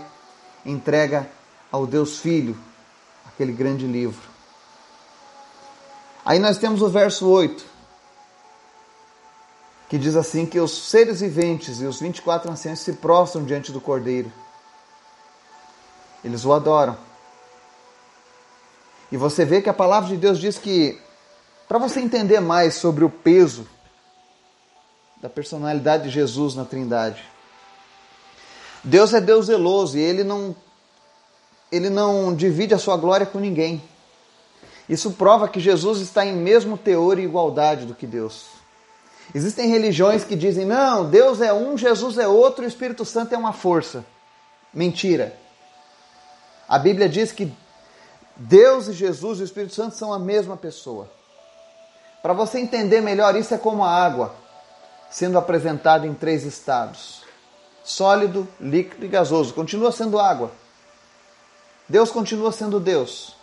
entrega 0.64 1.26
ao 1.72 1.86
Deus 1.86 2.18
Filho 2.18 2.56
aquele 3.26 3.52
grande 3.52 3.86
livro. 3.86 4.28
Aí 6.25 6.38
nós 6.38 6.58
temos 6.58 6.82
o 6.82 6.88
verso 6.90 7.26
8, 7.28 7.64
que 9.88 9.96
diz 9.96 10.16
assim 10.16 10.44
que 10.44 10.58
os 10.58 10.90
seres 10.90 11.20
viventes 11.20 11.80
e 11.80 11.86
os 11.86 12.00
24 12.00 12.50
anciãos 12.50 12.80
se 12.80 12.94
prostram 12.94 13.44
diante 13.44 13.72
do 13.72 13.80
Cordeiro. 13.80 14.30
Eles 16.25 16.44
o 16.44 16.52
adoram. 16.52 16.98
E 19.10 19.16
você 19.16 19.44
vê 19.44 19.62
que 19.62 19.68
a 19.68 19.75
palavra 19.75 20.08
de 20.08 20.16
Deus 20.16 20.38
diz 20.38 20.58
que 20.58 21.00
para 21.68 21.78
você 21.78 22.00
entender 22.00 22.40
mais 22.40 22.75
sobre 22.75 23.04
o 23.04 23.10
peso 23.10 23.66
da 25.20 25.28
personalidade 25.28 26.04
de 26.04 26.10
Jesus 26.10 26.54
na 26.54 26.64
Trindade. 26.64 27.25
Deus 28.84 29.12
é 29.12 29.20
Deus 29.20 29.46
zeloso 29.46 29.98
e 29.98 30.00
ele 30.00 30.22
não 30.22 30.54
ele 31.72 31.90
não 31.90 32.32
divide 32.32 32.75
a 32.75 32.78
sua 32.78 32.96
glória 32.96 33.26
com 33.26 33.40
ninguém. 33.40 33.82
Isso 34.88 35.10
prova 35.12 35.48
que 35.48 35.58
Jesus 35.58 36.00
está 36.00 36.25
em 36.25 36.32
mesmo 36.32 36.78
teor 36.78 37.18
e 37.18 37.25
igualdade 37.25 37.86
do 37.86 37.94
que 37.94 38.06
Deus. 38.06 38.46
Existem 39.34 39.68
religiões 39.68 40.22
que 40.22 40.36
dizem: 40.36 40.64
"Não, 40.64 41.10
Deus 41.10 41.40
é 41.40 41.52
um, 41.52 41.76
Jesus 41.76 42.18
é 42.18 42.28
outro, 42.28 42.64
o 42.64 42.68
Espírito 42.68 43.04
Santo 43.04 43.34
é 43.34 43.38
uma 43.38 43.52
força". 43.52 44.04
Mentira. 44.72 45.36
A 46.68 46.78
Bíblia 46.78 47.08
diz 47.08 47.32
que 47.32 47.52
Deus 48.37 48.88
e 48.88 48.93
Jesus 48.93 49.38
e 49.38 49.43
o 49.43 49.45
Espírito 49.45 49.75
Santo 49.75 49.97
são 49.97 50.12
a 50.12 50.19
mesma 50.19 50.57
pessoa. 50.57 51.09
Para 52.23 52.33
você 52.33 52.59
entender 52.59 53.00
melhor, 53.00 53.35
isso 53.37 53.55
é 53.55 53.59
como 53.59 53.85
a 53.85 53.90
água 53.90 54.35
sendo 55.11 55.38
apresentada 55.38 56.07
em 56.07 56.14
três 56.14 56.45
estados: 56.45 57.23
sólido, 57.85 58.47
líquido 58.61 59.07
e 59.07 59.09
gasoso. 59.09 59.55
Continua 59.55 59.93
sendo 59.93 60.19
água. 60.19 60.50
Deus 61.88 62.11
continua 62.11 62.52
sendo 62.52 62.81
Deus. 62.81 63.35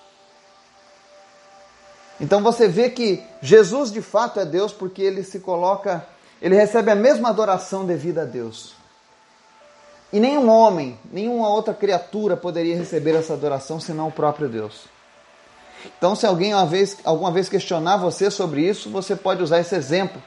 Então 2.20 2.44
você 2.44 2.68
vê 2.68 2.90
que 2.90 3.24
Jesus 3.42 3.92
de 3.92 4.02
fato 4.02 4.40
é 4.40 4.46
Deus 4.46 4.72
porque 4.72 5.02
ele 5.02 5.24
se 5.24 5.40
coloca, 5.40 6.06
ele 6.42 6.56
recebe 6.56 6.92
a 6.92 6.96
mesma 6.96 7.30
adoração 7.30 7.86
devida 7.86 8.22
a 8.22 8.26
Deus. 8.26 8.76
E 10.14 10.20
nenhum 10.20 10.48
homem, 10.48 11.00
nenhuma 11.12 11.50
outra 11.50 11.74
criatura 11.74 12.38
poderia 12.38 12.78
receber 12.78 13.16
essa 13.16 13.34
adoração 13.34 13.80
senão 13.80 14.10
o 14.10 14.12
próprio 14.12 14.48
Deus. 14.48 14.86
Então, 15.98 16.16
se 16.16 16.24
alguém 16.28 16.54
uma 16.54 16.68
vez, 16.68 16.96
alguma 17.04 17.32
vez 17.32 17.50
questionar 17.50 17.98
você 17.98 18.30
sobre 18.30 18.62
isso, 18.62 18.92
você 18.92 19.16
pode 19.16 19.42
usar 19.42 19.60
esse 19.60 19.74
exemplo. 19.76 20.22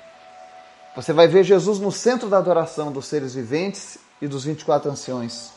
Você 0.97 1.13
vai 1.13 1.29
ver 1.29 1.45
Jesus 1.45 1.79
no 1.79 1.93
centro 1.93 2.29
da 2.29 2.39
adoração 2.39 2.91
dos 2.91 3.07
seres 3.07 3.35
viventes 3.35 3.97
e 4.21 4.27
dos 4.27 4.43
24 4.43 4.91
anciões. 4.91 5.53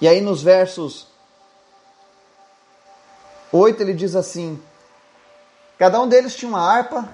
E 0.00 0.08
aí, 0.08 0.22
nos 0.22 0.42
versos 0.42 1.08
8, 3.52 3.82
ele 3.82 3.92
diz 3.92 4.16
assim: 4.16 4.58
Cada 5.78 6.00
um 6.00 6.08
deles 6.08 6.34
tinha 6.34 6.48
uma 6.48 6.62
harpa, 6.62 7.06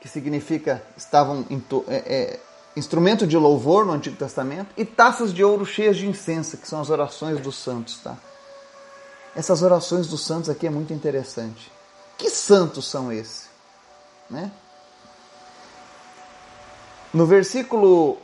que 0.00 0.08
significa 0.08 0.82
estavam 0.96 1.44
é, 1.88 1.96
é, 1.96 2.40
instrumento 2.76 3.26
de 3.26 3.36
louvor 3.36 3.84
no 3.84 3.92
Antigo 3.92 4.16
Testamento, 4.16 4.68
e 4.76 4.84
taças 4.84 5.32
de 5.32 5.44
ouro 5.44 5.64
cheias 5.64 5.96
de 5.96 6.06
incenso, 6.06 6.56
que 6.56 6.66
são 6.66 6.80
as 6.80 6.90
orações 6.90 7.40
dos 7.40 7.56
santos, 7.56 7.98
tá? 7.98 8.16
Essas 9.36 9.62
orações 9.62 10.06
dos 10.06 10.24
santos 10.24 10.48
aqui 10.48 10.66
é 10.66 10.70
muito 10.70 10.92
interessante. 10.92 11.70
Que 12.16 12.30
santos 12.30 12.86
são 12.86 13.12
esses? 13.12 13.48
Né? 14.30 14.50
No 17.12 17.26
versículo 17.26 18.18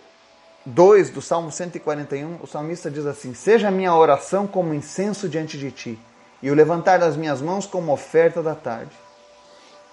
2 0.66 1.10
do 1.10 1.22
Salmo 1.22 1.50
141, 1.50 2.38
o 2.42 2.46
salmista 2.46 2.90
diz 2.90 3.06
assim: 3.06 3.34
Seja 3.34 3.68
a 3.68 3.70
minha 3.70 3.94
oração 3.94 4.46
como 4.46 4.74
incenso 4.74 5.28
diante 5.28 5.58
de 5.58 5.70
ti, 5.70 5.98
e 6.42 6.50
o 6.50 6.54
levantar 6.54 6.98
das 6.98 7.16
minhas 7.16 7.40
mãos 7.40 7.66
como 7.66 7.92
oferta 7.92 8.42
da 8.42 8.54
tarde. 8.54 8.92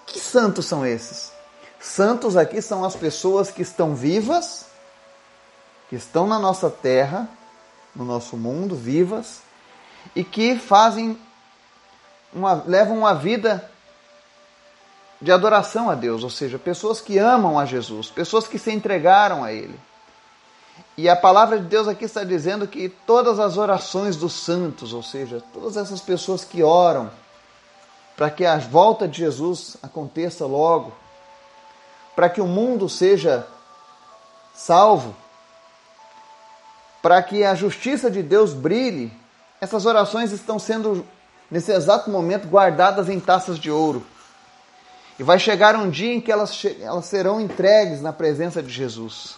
Que 0.05 0.19
santos 0.19 0.65
são 0.65 0.85
esses? 0.85 1.31
Santos 1.79 2.35
aqui 2.35 2.61
são 2.61 2.83
as 2.83 2.95
pessoas 2.95 3.51
que 3.51 3.61
estão 3.61 3.95
vivas, 3.95 4.65
que 5.89 5.95
estão 5.95 6.27
na 6.27 6.39
nossa 6.39 6.69
terra, 6.69 7.29
no 7.95 8.03
nosso 8.03 8.35
mundo, 8.35 8.75
vivas, 8.75 9.41
e 10.15 10.23
que 10.23 10.57
fazem 10.57 11.17
uma, 12.33 12.63
levam 12.65 12.97
uma 12.97 13.13
vida 13.13 13.69
de 15.21 15.31
adoração 15.31 15.89
a 15.89 15.95
Deus, 15.95 16.23
ou 16.23 16.29
seja, 16.29 16.59
pessoas 16.59 17.01
que 17.01 17.17
amam 17.17 17.57
a 17.57 17.65
Jesus, 17.65 18.09
pessoas 18.09 18.47
que 18.47 18.59
se 18.59 18.71
entregaram 18.71 19.43
a 19.43 19.51
Ele. 19.51 19.79
E 20.95 21.09
a 21.09 21.15
palavra 21.15 21.59
de 21.59 21.65
Deus 21.65 21.87
aqui 21.87 22.05
está 22.05 22.23
dizendo 22.23 22.67
que 22.67 22.89
todas 22.89 23.39
as 23.39 23.57
orações 23.57 24.15
dos 24.15 24.33
santos, 24.33 24.93
ou 24.93 25.01
seja, 25.01 25.43
todas 25.53 25.77
essas 25.77 26.01
pessoas 26.01 26.43
que 26.43 26.63
oram 26.63 27.09
para 28.15 28.29
que 28.31 28.45
a 28.45 28.57
volta 28.57 29.07
de 29.07 29.19
Jesus 29.19 29.77
aconteça 29.81 30.45
logo, 30.45 30.91
para 32.17 32.31
que 32.31 32.41
o 32.41 32.47
mundo 32.47 32.89
seja 32.89 33.45
salvo, 34.51 35.15
para 36.99 37.21
que 37.21 37.43
a 37.43 37.53
justiça 37.53 38.09
de 38.09 38.23
Deus 38.23 38.55
brilhe 38.55 39.13
essas 39.61 39.85
orações 39.85 40.31
estão 40.31 40.57
sendo, 40.57 41.05
nesse 41.49 41.71
exato 41.71 42.09
momento, 42.09 42.47
guardadas 42.47 43.07
em 43.07 43.19
taças 43.19 43.59
de 43.59 43.69
ouro. 43.69 44.03
E 45.19 45.21
vai 45.21 45.37
chegar 45.37 45.75
um 45.75 45.91
dia 45.91 46.11
em 46.11 46.19
que 46.19 46.31
elas, 46.31 46.59
elas 46.81 47.05
serão 47.05 47.39
entregues 47.39 48.01
na 48.01 48.11
presença 48.11 48.63
de 48.63 48.69
Jesus. 48.73 49.35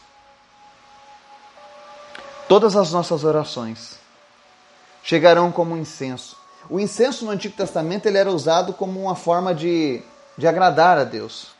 Todas 2.47 2.77
as 2.77 2.93
nossas 2.93 3.25
orações 3.25 3.99
chegarão 5.03 5.51
como 5.51 5.75
incenso. 5.75 6.37
O 6.69 6.79
incenso 6.79 7.25
no 7.25 7.31
Antigo 7.31 7.57
Testamento 7.57 8.05
ele 8.05 8.17
era 8.17 8.31
usado 8.31 8.71
como 8.71 9.01
uma 9.01 9.15
forma 9.15 9.53
de, 9.53 10.01
de 10.37 10.47
agradar 10.47 10.97
a 10.97 11.03
Deus. 11.03 11.58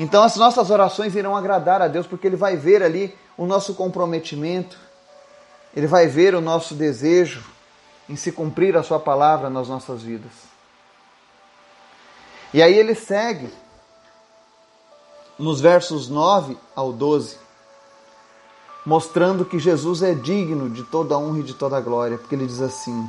Então 0.00 0.22
as 0.22 0.34
nossas 0.36 0.70
orações 0.70 1.14
irão 1.14 1.36
agradar 1.36 1.82
a 1.82 1.86
Deus, 1.86 2.06
porque 2.06 2.26
Ele 2.26 2.34
vai 2.34 2.56
ver 2.56 2.82
ali 2.82 3.14
o 3.36 3.44
nosso 3.44 3.74
comprometimento, 3.74 4.78
ele 5.76 5.86
vai 5.86 6.06
ver 6.06 6.34
o 6.34 6.40
nosso 6.40 6.74
desejo 6.74 7.44
em 8.08 8.16
se 8.16 8.32
cumprir 8.32 8.78
a 8.78 8.82
Sua 8.82 8.98
palavra 8.98 9.50
nas 9.50 9.68
nossas 9.68 10.02
vidas. 10.02 10.32
E 12.52 12.62
aí 12.62 12.74
ele 12.74 12.94
segue 12.94 13.52
nos 15.38 15.60
versos 15.60 16.08
9 16.08 16.56
ao 16.74 16.94
12, 16.94 17.36
mostrando 18.86 19.44
que 19.44 19.58
Jesus 19.58 20.02
é 20.02 20.14
digno 20.14 20.70
de 20.70 20.82
toda 20.82 21.18
honra 21.18 21.40
e 21.40 21.44
de 21.44 21.54
toda 21.54 21.78
glória, 21.78 22.16
porque 22.16 22.34
ele 22.34 22.46
diz 22.46 22.62
assim: 22.62 23.06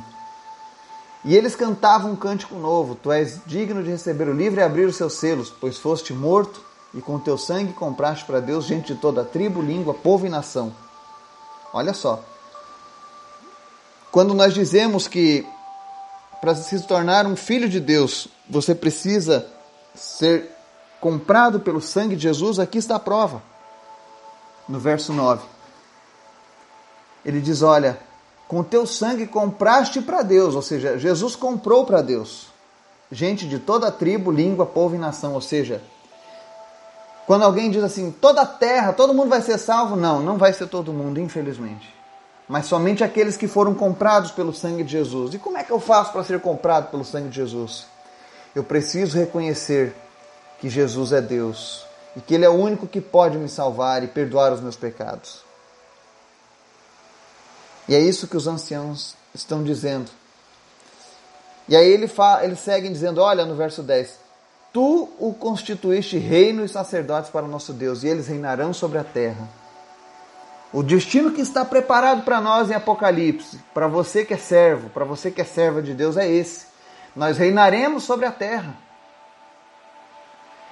E 1.24 1.34
eles 1.34 1.56
cantavam 1.56 2.12
um 2.12 2.16
cântico 2.16 2.54
novo: 2.56 2.94
Tu 2.94 3.10
és 3.10 3.40
digno 3.46 3.82
de 3.82 3.88
receber 3.88 4.28
o 4.28 4.34
livro 4.34 4.60
e 4.60 4.62
abrir 4.62 4.84
os 4.84 4.96
seus 4.96 5.14
selos, 5.14 5.50
pois 5.50 5.78
foste 5.78 6.12
morto 6.12 6.71
e 6.94 7.00
com 7.00 7.18
teu 7.18 7.38
sangue 7.38 7.72
compraste 7.72 8.24
para 8.24 8.40
Deus 8.40 8.64
gente 8.64 8.94
de 8.94 9.00
toda 9.00 9.24
tribo, 9.24 9.62
língua, 9.62 9.94
povo 9.94 10.26
e 10.26 10.28
nação. 10.28 10.72
Olha 11.72 11.94
só. 11.94 12.22
Quando 14.10 14.34
nós 14.34 14.52
dizemos 14.52 15.08
que 15.08 15.46
para 16.40 16.54
se 16.54 16.80
tornar 16.86 17.26
um 17.26 17.36
filho 17.36 17.68
de 17.68 17.80
Deus, 17.80 18.28
você 18.50 18.74
precisa 18.74 19.46
ser 19.94 20.50
comprado 21.00 21.60
pelo 21.60 21.80
sangue 21.80 22.16
de 22.16 22.22
Jesus, 22.22 22.58
aqui 22.58 22.78
está 22.78 22.96
a 22.96 23.00
prova. 23.00 23.42
No 24.68 24.78
verso 24.78 25.12
9. 25.12 25.42
Ele 27.24 27.40
diz: 27.40 27.62
Olha, 27.62 27.98
com 28.46 28.62
teu 28.62 28.86
sangue 28.86 29.26
compraste 29.26 30.02
para 30.02 30.22
Deus, 30.22 30.54
ou 30.54 30.62
seja, 30.62 30.98
Jesus 30.98 31.34
comprou 31.34 31.86
para 31.86 32.02
Deus. 32.02 32.48
Gente 33.10 33.48
de 33.48 33.58
toda 33.58 33.90
tribo, 33.90 34.30
língua, 34.30 34.66
povo 34.66 34.94
e 34.94 34.98
nação, 34.98 35.34
ou 35.34 35.40
seja, 35.40 35.82
quando 37.26 37.42
alguém 37.42 37.70
diz 37.70 37.82
assim, 37.82 38.10
toda 38.10 38.42
a 38.42 38.46
terra, 38.46 38.92
todo 38.92 39.14
mundo 39.14 39.28
vai 39.28 39.40
ser 39.40 39.58
salvo, 39.58 39.96
não, 39.96 40.20
não 40.20 40.36
vai 40.38 40.52
ser 40.52 40.66
todo 40.66 40.92
mundo, 40.92 41.20
infelizmente 41.20 42.02
mas 42.52 42.66
somente 42.66 43.02
aqueles 43.02 43.34
que 43.34 43.48
foram 43.48 43.74
comprados 43.74 44.30
pelo 44.30 44.52
sangue 44.52 44.84
de 44.84 44.92
Jesus. 44.92 45.32
E 45.32 45.38
como 45.38 45.56
é 45.56 45.64
que 45.64 45.70
eu 45.70 45.80
faço 45.80 46.12
para 46.12 46.22
ser 46.22 46.38
comprado 46.38 46.90
pelo 46.90 47.02
sangue 47.02 47.30
de 47.30 47.36
Jesus? 47.36 47.86
Eu 48.54 48.62
preciso 48.62 49.16
reconhecer 49.16 49.94
que 50.58 50.68
Jesus 50.68 51.12
é 51.12 51.20
Deus 51.22 51.86
e 52.14 52.20
que 52.20 52.34
Ele 52.34 52.44
é 52.44 52.50
o 52.50 52.52
único 52.52 52.86
que 52.86 53.00
pode 53.00 53.38
me 53.38 53.48
salvar 53.48 54.02
e 54.04 54.06
perdoar 54.06 54.52
os 54.52 54.60
meus 54.60 54.76
pecados. 54.76 55.42
E 57.88 57.94
é 57.94 57.98
isso 57.98 58.28
que 58.28 58.36
os 58.36 58.46
anciãos 58.46 59.16
estão 59.34 59.62
dizendo. 59.64 60.10
E 61.66 61.74
aí 61.74 61.88
ele 61.88 62.06
fala, 62.06 62.44
eles 62.44 62.58
seguem 62.58 62.92
dizendo, 62.92 63.22
olha 63.22 63.46
no 63.46 63.54
verso 63.54 63.82
10, 63.82 64.18
Tu 64.72 65.08
o 65.18 65.34
constituíste 65.34 66.16
reino 66.16 66.64
e 66.64 66.68
sacerdotes 66.68 67.30
para 67.30 67.44
o 67.44 67.48
nosso 67.48 67.72
Deus, 67.72 68.02
e 68.02 68.08
eles 68.08 68.26
reinarão 68.26 68.72
sobre 68.72 68.98
a 68.98 69.04
terra. 69.04 69.48
O 70.72 70.82
destino 70.82 71.32
que 71.32 71.42
está 71.42 71.64
preparado 71.64 72.22
para 72.24 72.40
nós 72.40 72.70
em 72.70 72.74
Apocalipse, 72.74 73.60
para 73.74 73.86
você 73.86 74.24
que 74.24 74.32
é 74.32 74.38
servo, 74.38 74.88
para 74.88 75.04
você 75.04 75.30
que 75.30 75.42
é 75.42 75.44
serva 75.44 75.82
de 75.82 75.92
Deus, 75.92 76.16
é 76.16 76.26
esse. 76.26 76.66
Nós 77.14 77.36
reinaremos 77.36 78.04
sobre 78.04 78.24
a 78.24 78.32
terra. 78.32 78.74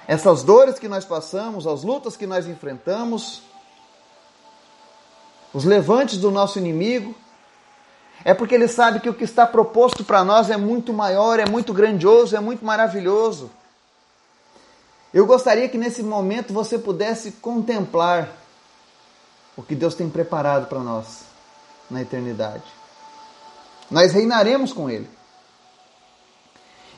Essas 0.07 0.41
dores 0.41 0.79
que 0.79 0.87
nós 0.87 1.05
passamos, 1.05 1.67
as 1.67 1.83
lutas 1.83 2.17
que 2.17 2.25
nós 2.25 2.47
enfrentamos, 2.47 3.43
os 5.53 5.63
levantes 5.63 6.17
do 6.17 6.31
nosso 6.31 6.57
inimigo, 6.57 7.15
é 8.25 8.33
porque 8.33 8.55
ele 8.55 8.67
sabe 8.67 8.99
que 8.99 9.09
o 9.09 9.13
que 9.13 9.23
está 9.23 9.45
proposto 9.45 10.03
para 10.03 10.23
nós 10.23 10.49
é 10.49 10.57
muito 10.57 10.91
maior, 10.91 11.39
é 11.39 11.45
muito 11.47 11.71
grandioso, 11.73 12.35
é 12.35 12.39
muito 12.39 12.65
maravilhoso. 12.65 13.51
Eu 15.13 15.25
gostaria 15.25 15.67
que 15.67 15.77
nesse 15.77 16.01
momento 16.01 16.53
você 16.53 16.79
pudesse 16.79 17.31
contemplar 17.33 18.29
o 19.57 19.61
que 19.61 19.75
Deus 19.75 19.93
tem 19.93 20.09
preparado 20.09 20.67
para 20.67 20.79
nós 20.79 21.23
na 21.89 22.01
eternidade. 22.01 22.63
Nós 23.89 24.13
reinaremos 24.13 24.71
com 24.71 24.89
Ele. 24.89 25.09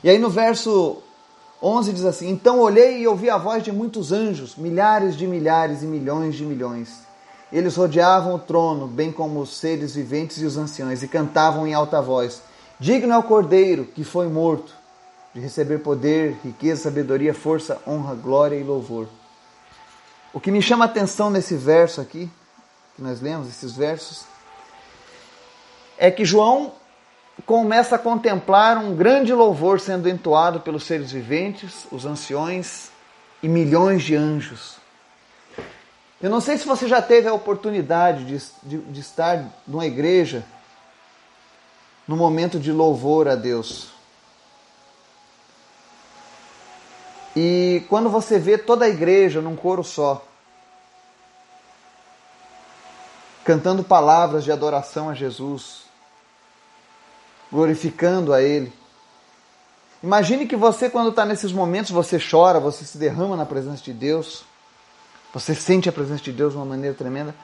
E 0.02 0.08
aí 0.08 0.18
no 0.18 0.30
verso 0.30 1.02
11 1.60 1.92
diz 1.92 2.04
assim: 2.04 2.28
Então 2.28 2.60
olhei 2.60 3.00
e 3.00 3.08
ouvi 3.08 3.28
a 3.28 3.36
voz 3.36 3.64
de 3.64 3.72
muitos 3.72 4.12
anjos, 4.12 4.54
milhares 4.54 5.16
de 5.16 5.26
milhares 5.26 5.82
e 5.82 5.86
milhões 5.86 6.36
de 6.36 6.44
milhões. 6.44 7.02
Eles 7.52 7.74
rodeavam 7.74 8.34
o 8.34 8.38
trono, 8.38 8.86
bem 8.86 9.10
como 9.10 9.40
os 9.40 9.56
seres 9.56 9.94
viventes 9.94 10.40
e 10.40 10.44
os 10.44 10.56
anciões, 10.56 11.02
e 11.02 11.08
cantavam 11.08 11.66
em 11.66 11.74
alta 11.74 12.00
voz: 12.00 12.42
Digno 12.78 13.12
é 13.12 13.18
o 13.18 13.22
cordeiro 13.24 13.86
que 13.86 14.04
foi 14.04 14.28
morto 14.28 14.83
de 15.34 15.40
receber 15.40 15.78
poder, 15.78 16.36
riqueza, 16.44 16.84
sabedoria, 16.84 17.34
força, 17.34 17.82
honra, 17.86 18.14
glória 18.14 18.56
e 18.56 18.62
louvor. 18.62 19.08
O 20.32 20.38
que 20.38 20.50
me 20.50 20.62
chama 20.62 20.84
a 20.84 20.86
atenção 20.86 21.28
nesse 21.28 21.56
verso 21.56 22.00
aqui, 22.00 22.30
que 22.94 23.02
nós 23.02 23.20
lemos, 23.20 23.48
esses 23.48 23.72
versos, 23.76 24.24
é 25.98 26.10
que 26.10 26.24
João 26.24 26.72
começa 27.44 27.96
a 27.96 27.98
contemplar 27.98 28.78
um 28.78 28.94
grande 28.94 29.32
louvor 29.32 29.80
sendo 29.80 30.08
entoado 30.08 30.60
pelos 30.60 30.84
seres 30.84 31.10
viventes, 31.10 31.86
os 31.90 32.06
anciões 32.06 32.90
e 33.42 33.48
milhões 33.48 34.02
de 34.02 34.14
anjos. 34.14 34.76
Eu 36.22 36.30
não 36.30 36.40
sei 36.40 36.56
se 36.56 36.66
você 36.66 36.86
já 36.86 37.02
teve 37.02 37.28
a 37.28 37.34
oportunidade 37.34 38.24
de, 38.24 38.38
de, 38.62 38.78
de 38.78 39.00
estar 39.00 39.44
numa 39.66 39.84
igreja 39.84 40.44
no 42.06 42.16
momento 42.16 42.58
de 42.58 42.70
louvor 42.70 43.28
a 43.28 43.34
Deus. 43.34 43.93
E 47.36 47.82
quando 47.88 48.08
você 48.08 48.38
vê 48.38 48.56
toda 48.56 48.84
a 48.84 48.88
igreja 48.88 49.40
num 49.40 49.56
coro 49.56 49.82
só, 49.82 50.24
cantando 53.44 53.82
palavras 53.82 54.44
de 54.44 54.52
adoração 54.52 55.08
a 55.08 55.14
Jesus, 55.14 55.82
glorificando 57.50 58.32
a 58.32 58.40
Ele. 58.40 58.72
Imagine 60.02 60.46
que 60.46 60.56
você, 60.56 60.88
quando 60.88 61.10
está 61.10 61.24
nesses 61.24 61.52
momentos, 61.52 61.90
você 61.90 62.18
chora, 62.18 62.60
você 62.60 62.84
se 62.84 62.98
derrama 62.98 63.36
na 63.36 63.46
presença 63.46 63.82
de 63.82 63.92
Deus, 63.92 64.44
você 65.32 65.54
sente 65.54 65.88
a 65.88 65.92
presença 65.92 66.22
de 66.22 66.32
Deus 66.32 66.52
de 66.52 66.58
uma 66.58 66.66
maneira 66.66 66.94
tremenda. 66.94 67.34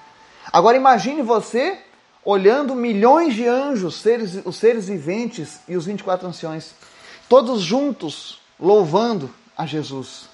Agora 0.52 0.76
imagine 0.76 1.22
você 1.22 1.78
olhando 2.24 2.74
milhões 2.74 3.34
de 3.34 3.46
anjos, 3.46 4.00
seres, 4.00 4.40
os 4.44 4.56
seres 4.56 4.88
viventes 4.88 5.60
e 5.66 5.76
os 5.76 5.86
24 5.86 6.28
anciões, 6.28 6.74
todos 7.28 7.62
juntos 7.62 8.40
louvando 8.58 9.32
a 9.60 9.66
Jesus. 9.66 10.26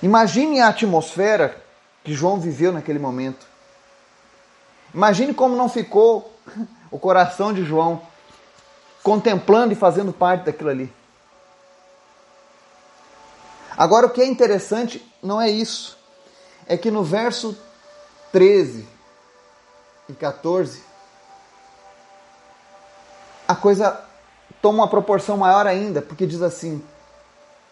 Imagine 0.00 0.60
a 0.60 0.68
atmosfera 0.68 1.60
que 2.04 2.14
João 2.14 2.38
viveu 2.38 2.72
naquele 2.72 3.00
momento. 3.00 3.44
Imagine 4.94 5.34
como 5.34 5.56
não 5.56 5.68
ficou 5.68 6.32
o 6.88 7.00
coração 7.00 7.52
de 7.52 7.64
João 7.64 8.00
contemplando 9.02 9.72
e 9.72 9.76
fazendo 9.76 10.12
parte 10.12 10.44
daquilo 10.44 10.70
ali. 10.70 10.92
Agora, 13.76 14.06
o 14.06 14.10
que 14.10 14.22
é 14.22 14.26
interessante 14.26 15.04
não 15.20 15.40
é 15.40 15.50
isso. 15.50 15.98
É 16.68 16.76
que 16.76 16.92
no 16.92 17.02
verso 17.02 17.58
13 18.30 18.86
e 20.08 20.12
14, 20.12 20.84
a 23.48 23.56
coisa 23.56 24.11
toma 24.62 24.84
uma 24.84 24.88
proporção 24.88 25.36
maior 25.36 25.66
ainda, 25.66 26.00
porque 26.00 26.26
diz 26.26 26.40
assim: 26.40 26.82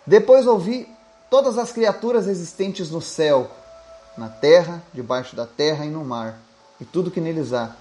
Depois 0.04 0.46
ouvi 0.46 0.86
todas 1.30 1.56
as 1.56 1.72
criaturas 1.72 2.26
existentes 2.26 2.90
no 2.90 3.00
céu, 3.00 3.50
na 4.18 4.28
terra, 4.28 4.82
debaixo 4.92 5.36
da 5.36 5.46
terra 5.46 5.86
e 5.86 5.88
no 5.88 6.04
mar, 6.04 6.38
e 6.80 6.84
tudo 6.84 7.10
que 7.10 7.20
neles 7.20 7.52
há, 7.52 7.76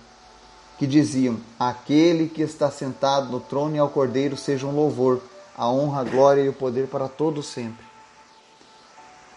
que 0.77 0.85
diziam: 0.85 1.37
Aquele 1.59 2.29
que 2.29 2.43
está 2.43 2.69
sentado 2.69 3.31
no 3.31 3.39
trono 3.39 3.75
e 3.75 3.79
ao 3.79 3.89
cordeiro 3.89 4.37
seja 4.37 4.67
um 4.67 4.75
louvor, 4.75 5.19
a 5.57 5.67
honra, 5.67 6.01
a 6.01 6.03
glória 6.05 6.41
e 6.41 6.49
o 6.49 6.53
poder 6.53 6.87
para 6.87 7.09
todos 7.09 7.47
sempre. 7.47 7.89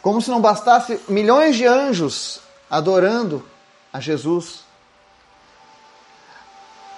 Como 0.03 0.21
se 0.21 0.31
não 0.31 0.41
bastasse 0.41 1.01
milhões 1.09 1.57
de 1.57 1.65
anjos 1.65 2.41
adorando 2.69 3.45
a 3.93 4.01
Jesus. 4.01 4.65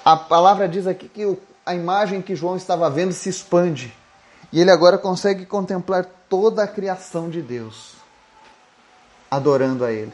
A 0.04 0.16
palavra 0.16 0.68
diz 0.68 0.86
aqui 0.86 1.08
que 1.08 1.26
o 1.26 1.38
a 1.64 1.74
imagem 1.74 2.20
que 2.20 2.36
João 2.36 2.56
estava 2.56 2.90
vendo 2.90 3.12
se 3.12 3.28
expande. 3.28 3.94
E 4.52 4.60
ele 4.60 4.70
agora 4.70 4.98
consegue 4.98 5.46
contemplar 5.46 6.04
toda 6.28 6.62
a 6.62 6.68
criação 6.68 7.28
de 7.28 7.42
Deus, 7.42 7.94
adorando 9.30 9.84
a 9.84 9.92
Ele. 9.92 10.12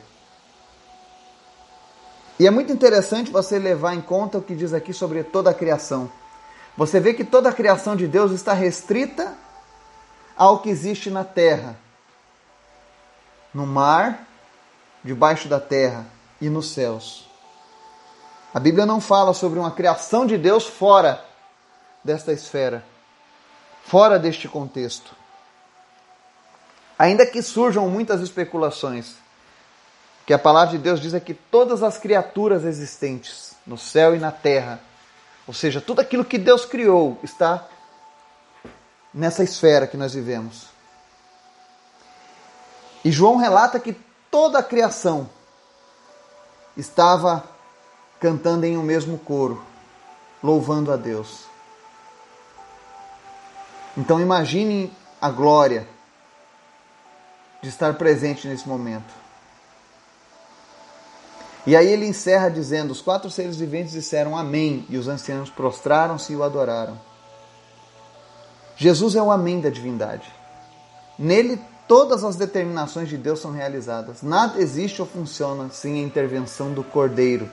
E 2.38 2.46
é 2.46 2.50
muito 2.50 2.72
interessante 2.72 3.30
você 3.30 3.58
levar 3.58 3.94
em 3.94 4.00
conta 4.00 4.38
o 4.38 4.42
que 4.42 4.54
diz 4.54 4.72
aqui 4.72 4.94
sobre 4.94 5.22
toda 5.22 5.50
a 5.50 5.54
criação. 5.54 6.10
Você 6.76 6.98
vê 6.98 7.12
que 7.12 7.24
toda 7.24 7.50
a 7.50 7.52
criação 7.52 7.94
de 7.94 8.06
Deus 8.06 8.32
está 8.32 8.54
restrita 8.54 9.34
ao 10.34 10.60
que 10.60 10.70
existe 10.70 11.10
na 11.10 11.22
terra, 11.22 11.76
no 13.52 13.66
mar, 13.66 14.26
debaixo 15.04 15.48
da 15.48 15.60
terra 15.60 16.06
e 16.40 16.48
nos 16.48 16.72
céus. 16.72 17.28
A 18.54 18.58
Bíblia 18.58 18.86
não 18.86 19.02
fala 19.02 19.34
sobre 19.34 19.58
uma 19.58 19.70
criação 19.70 20.24
de 20.24 20.38
Deus 20.38 20.66
fora 20.66 21.22
desta 22.04 22.32
esfera, 22.32 22.84
fora 23.84 24.18
deste 24.18 24.48
contexto. 24.48 25.14
Ainda 26.98 27.24
que 27.26 27.42
surjam 27.42 27.88
muitas 27.88 28.20
especulações, 28.20 29.14
que 30.26 30.34
a 30.34 30.38
palavra 30.38 30.76
de 30.76 30.78
Deus 30.78 31.00
diz 31.00 31.14
é 31.14 31.20
que 31.20 31.34
todas 31.34 31.82
as 31.82 31.98
criaturas 31.98 32.64
existentes 32.64 33.54
no 33.66 33.78
céu 33.78 34.14
e 34.14 34.18
na 34.18 34.30
terra, 34.30 34.80
ou 35.46 35.54
seja, 35.54 35.80
tudo 35.80 36.00
aquilo 36.00 36.24
que 36.24 36.38
Deus 36.38 36.64
criou, 36.64 37.18
está 37.22 37.66
nessa 39.12 39.42
esfera 39.42 39.86
que 39.86 39.96
nós 39.96 40.14
vivemos. 40.14 40.66
E 43.04 43.10
João 43.10 43.36
relata 43.36 43.80
que 43.80 43.96
toda 44.30 44.58
a 44.58 44.62
criação 44.62 45.28
estava 46.76 47.42
cantando 48.20 48.66
em 48.66 48.76
um 48.76 48.82
mesmo 48.82 49.18
coro, 49.18 49.64
louvando 50.42 50.92
a 50.92 50.96
Deus. 50.96 51.49
Então 54.00 54.18
imagine 54.18 54.90
a 55.20 55.28
glória 55.28 55.86
de 57.60 57.68
estar 57.68 57.92
presente 57.98 58.48
nesse 58.48 58.66
momento. 58.66 59.12
E 61.66 61.76
aí 61.76 61.86
ele 61.86 62.06
encerra 62.06 62.48
dizendo: 62.48 62.92
Os 62.92 63.02
quatro 63.02 63.30
seres 63.30 63.56
viventes 63.56 63.92
disseram 63.92 64.34
Amém, 64.34 64.86
e 64.88 64.96
os 64.96 65.06
anciãos 65.06 65.50
prostraram-se 65.50 66.32
e 66.32 66.36
o 66.36 66.42
adoraram. 66.42 66.98
Jesus 68.74 69.14
é 69.16 69.22
o 69.22 69.30
Amém 69.30 69.60
da 69.60 69.68
divindade. 69.68 70.32
Nele, 71.18 71.60
todas 71.86 72.24
as 72.24 72.36
determinações 72.36 73.06
de 73.06 73.18
Deus 73.18 73.38
são 73.38 73.52
realizadas. 73.52 74.22
Nada 74.22 74.58
existe 74.62 75.02
ou 75.02 75.06
funciona 75.06 75.68
sem 75.68 75.96
a 76.00 76.02
intervenção 76.02 76.72
do 76.72 76.82
Cordeiro, 76.82 77.50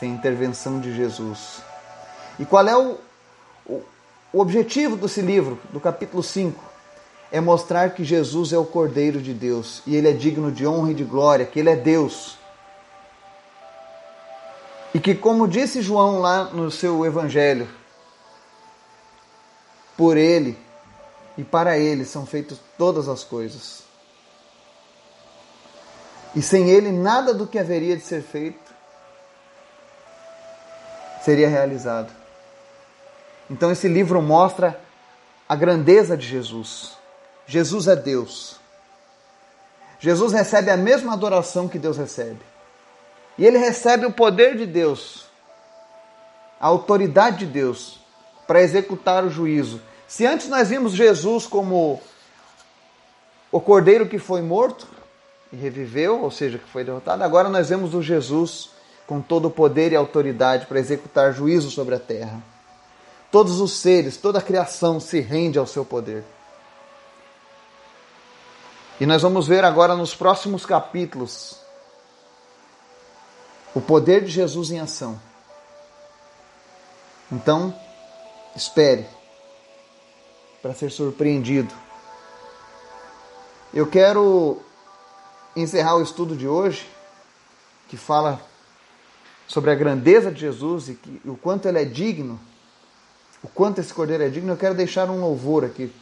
sem 0.00 0.12
a 0.12 0.14
intervenção 0.14 0.80
de 0.80 0.96
Jesus. 0.96 1.60
E 2.38 2.46
qual 2.46 2.66
é 2.66 2.74
o, 2.74 2.96
o 4.34 4.40
objetivo 4.40 4.96
desse 4.96 5.20
livro, 5.20 5.60
do 5.70 5.78
capítulo 5.78 6.20
5, 6.20 6.60
é 7.30 7.40
mostrar 7.40 7.90
que 7.90 8.02
Jesus 8.02 8.52
é 8.52 8.58
o 8.58 8.64
Cordeiro 8.64 9.22
de 9.22 9.32
Deus 9.32 9.80
e 9.86 9.94
ele 9.94 10.08
é 10.08 10.12
digno 10.12 10.50
de 10.50 10.66
honra 10.66 10.90
e 10.90 10.94
de 10.94 11.04
glória, 11.04 11.46
que 11.46 11.60
ele 11.60 11.70
é 11.70 11.76
Deus. 11.76 12.36
E 14.92 14.98
que, 14.98 15.14
como 15.14 15.46
disse 15.46 15.80
João 15.80 16.18
lá 16.18 16.46
no 16.46 16.68
seu 16.68 17.06
evangelho, 17.06 17.68
por 19.96 20.16
ele 20.16 20.58
e 21.38 21.44
para 21.44 21.78
ele 21.78 22.04
são 22.04 22.26
feitas 22.26 22.58
todas 22.76 23.08
as 23.08 23.22
coisas. 23.22 23.84
E 26.34 26.42
sem 26.42 26.68
ele, 26.70 26.90
nada 26.90 27.32
do 27.32 27.46
que 27.46 27.56
haveria 27.56 27.96
de 27.96 28.02
ser 28.02 28.20
feito 28.20 28.74
seria 31.22 31.48
realizado. 31.48 32.23
Então 33.54 33.70
esse 33.70 33.86
livro 33.86 34.20
mostra 34.20 34.80
a 35.48 35.54
grandeza 35.54 36.16
de 36.16 36.26
Jesus. 36.26 36.98
Jesus 37.46 37.86
é 37.86 37.94
Deus. 37.94 38.56
Jesus 40.00 40.32
recebe 40.32 40.72
a 40.72 40.76
mesma 40.76 41.12
adoração 41.12 41.68
que 41.68 41.78
Deus 41.78 41.96
recebe. 41.96 42.40
E 43.38 43.46
ele 43.46 43.56
recebe 43.56 44.06
o 44.06 44.12
poder 44.12 44.56
de 44.56 44.66
Deus, 44.66 45.26
a 46.60 46.66
autoridade 46.66 47.38
de 47.38 47.46
Deus 47.46 48.00
para 48.44 48.60
executar 48.60 49.22
o 49.22 49.30
juízo. 49.30 49.80
Se 50.08 50.26
antes 50.26 50.48
nós 50.48 50.70
vimos 50.70 50.92
Jesus 50.92 51.46
como 51.46 52.02
o 53.52 53.60
cordeiro 53.60 54.08
que 54.08 54.18
foi 54.18 54.42
morto 54.42 54.88
e 55.52 55.56
reviveu, 55.56 56.24
ou 56.24 56.30
seja, 56.32 56.58
que 56.58 56.68
foi 56.70 56.82
derrotado, 56.82 57.22
agora 57.22 57.48
nós 57.48 57.68
vemos 57.68 57.94
o 57.94 58.02
Jesus 58.02 58.70
com 59.06 59.20
todo 59.20 59.46
o 59.46 59.50
poder 59.50 59.92
e 59.92 59.96
autoridade 59.96 60.66
para 60.66 60.80
executar 60.80 61.32
juízo 61.32 61.70
sobre 61.70 61.94
a 61.94 62.00
terra. 62.00 62.53
Todos 63.34 63.58
os 63.60 63.72
seres, 63.72 64.16
toda 64.16 64.38
a 64.38 64.40
criação 64.40 65.00
se 65.00 65.18
rende 65.18 65.58
ao 65.58 65.66
seu 65.66 65.84
poder. 65.84 66.22
E 69.00 69.04
nós 69.04 69.22
vamos 69.22 69.48
ver 69.48 69.64
agora 69.64 69.96
nos 69.96 70.14
próximos 70.14 70.64
capítulos 70.64 71.58
o 73.74 73.80
poder 73.80 74.24
de 74.24 74.30
Jesus 74.30 74.70
em 74.70 74.78
ação. 74.78 75.20
Então, 77.32 77.76
espere 78.54 79.04
para 80.62 80.72
ser 80.72 80.92
surpreendido. 80.92 81.74
Eu 83.74 83.88
quero 83.88 84.62
encerrar 85.56 85.96
o 85.96 86.02
estudo 86.04 86.36
de 86.36 86.46
hoje, 86.46 86.88
que 87.88 87.96
fala 87.96 88.40
sobre 89.48 89.72
a 89.72 89.74
grandeza 89.74 90.30
de 90.30 90.38
Jesus 90.38 90.88
e, 90.88 90.94
que, 90.94 91.20
o 91.28 91.36
quanto 91.36 91.66
ele 91.66 91.82
é 91.82 91.84
digno, 91.84 92.38
o 93.44 93.48
quanto 93.48 93.80
esse 93.80 93.92
cordeiro 93.92 94.24
é 94.24 94.28
digno. 94.30 94.52
Eu 94.52 94.56
quero 94.56 94.74
deixar 94.74 95.10
um 95.10 95.20
louvor 95.20 95.64
aqui, 95.64 95.92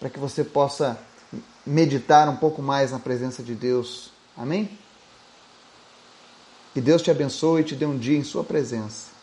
para 0.00 0.08
que 0.08 0.18
você 0.18 0.42
possa 0.42 0.98
meditar 1.64 2.26
um 2.28 2.36
pouco 2.36 2.62
mais 2.62 2.90
na 2.90 2.98
presença 2.98 3.42
de 3.42 3.54
Deus. 3.54 4.10
Amém? 4.34 4.78
Que 6.72 6.80
Deus 6.80 7.02
te 7.02 7.10
abençoe 7.10 7.60
e 7.60 7.64
te 7.64 7.76
dê 7.76 7.84
um 7.84 7.98
dia 7.98 8.16
em 8.16 8.24
Sua 8.24 8.42
presença. 8.42 9.19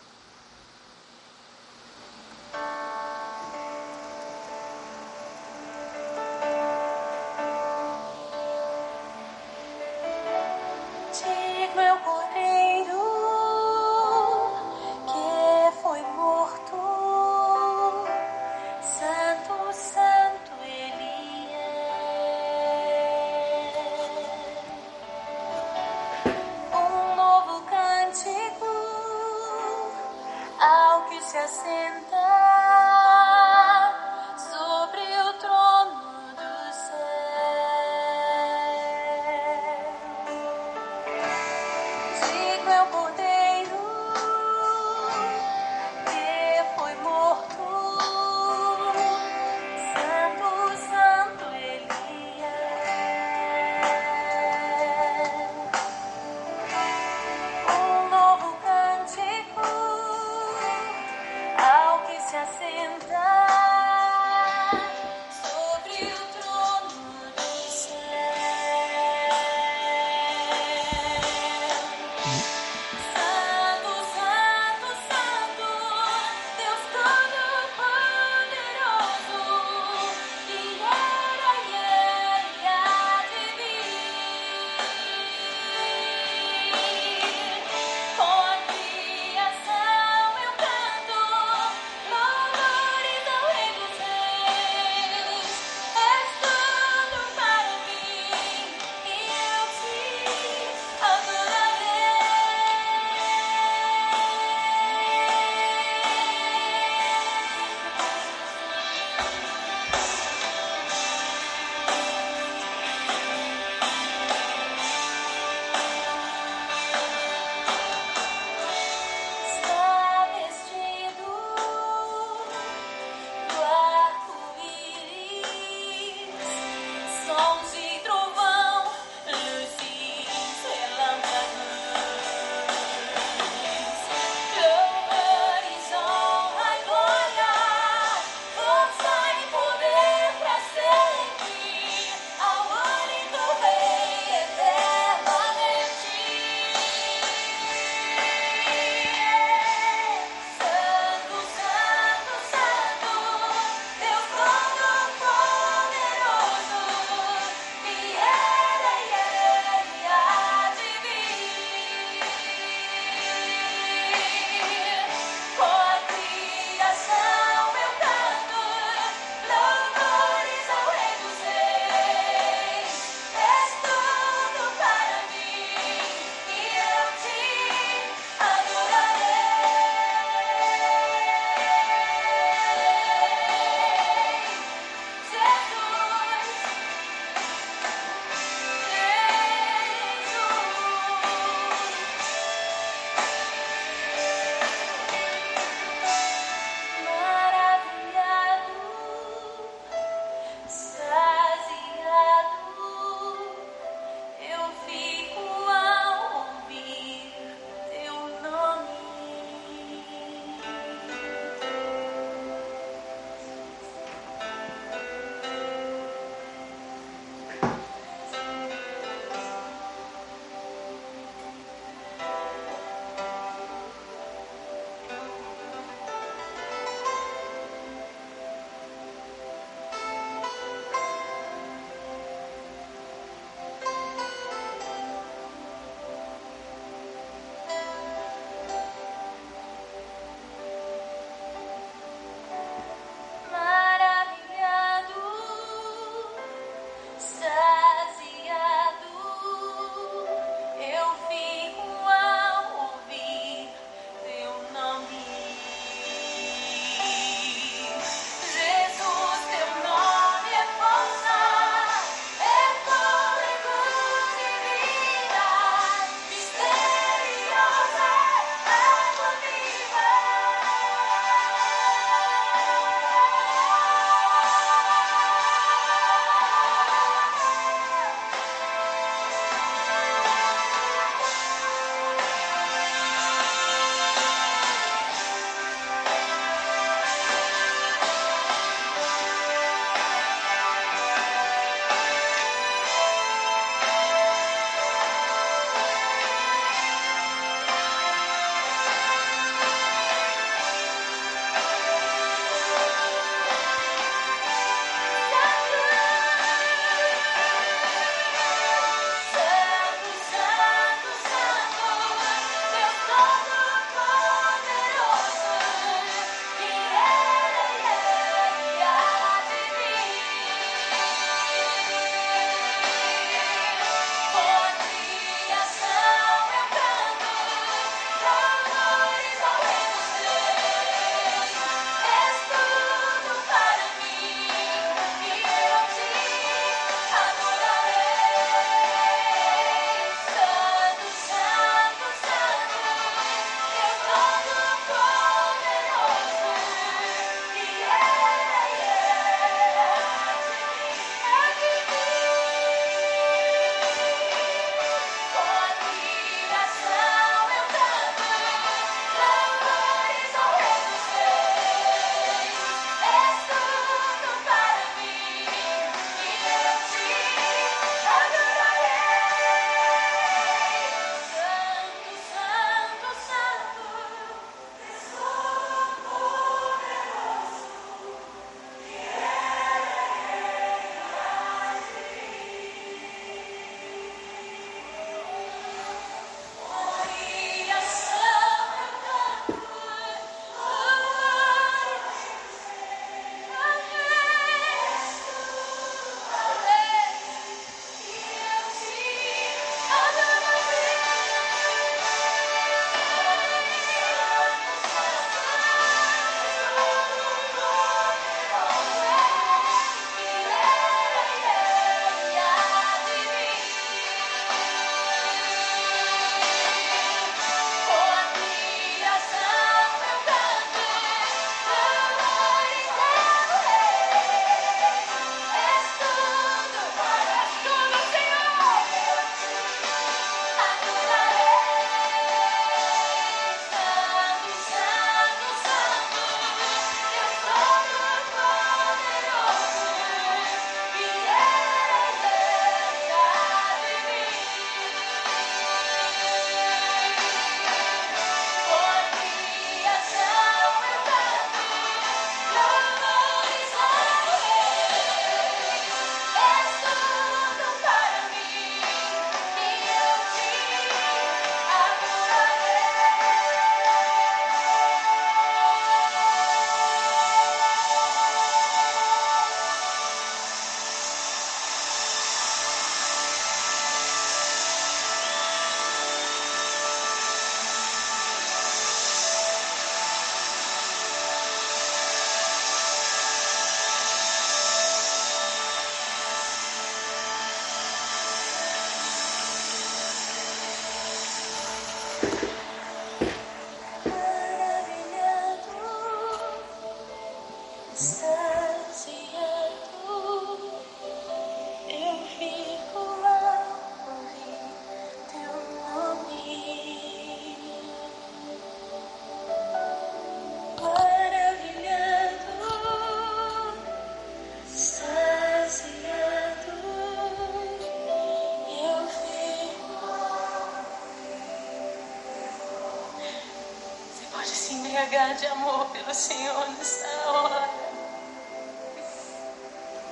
De 525.17 525.47
amor 525.47 525.87
pelo 525.87 526.13
Senhor 526.13 526.69
nessa 526.77 527.07
hora. 527.31 527.67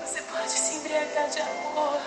Você 0.02 0.20
pode 0.24 0.50
se 0.50 0.78
embriagar 0.78 1.30
de 1.30 1.42
amor. 1.42 2.02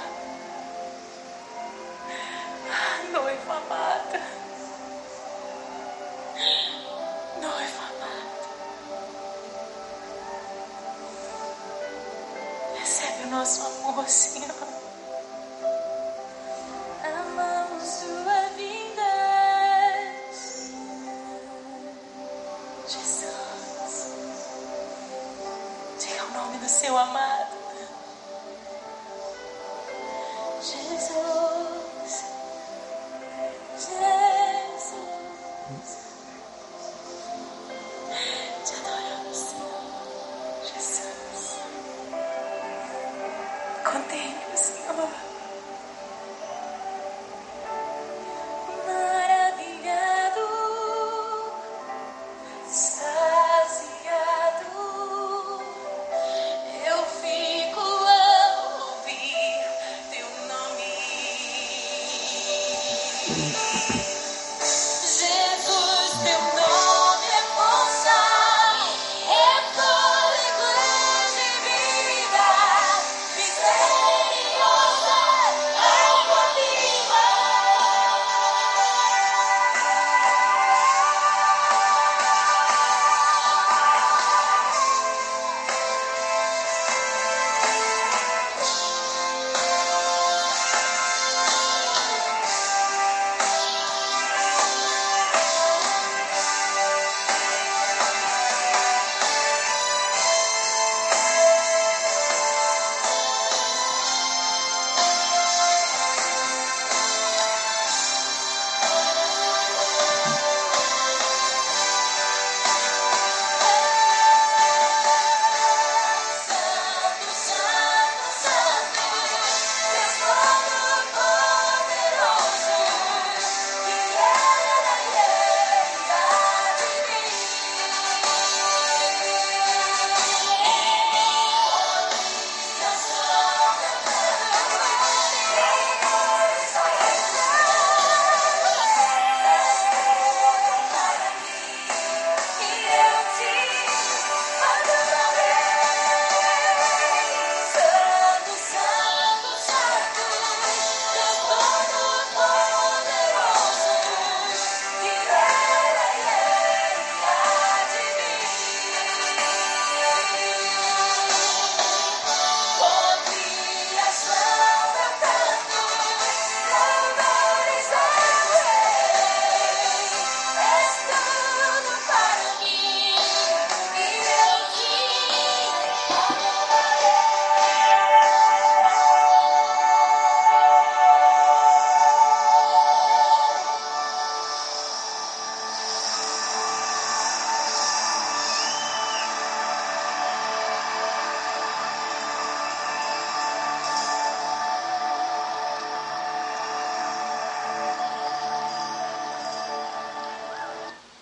Ah, 2.72 3.04
noiva 3.12 3.56
amada. 3.56 4.20
Noiva 7.40 7.82
amada. 7.84 8.30
Recebe 12.80 13.22
o 13.22 13.30
nosso 13.30 13.64
amor, 13.64 14.08
Senhor. 14.08 14.87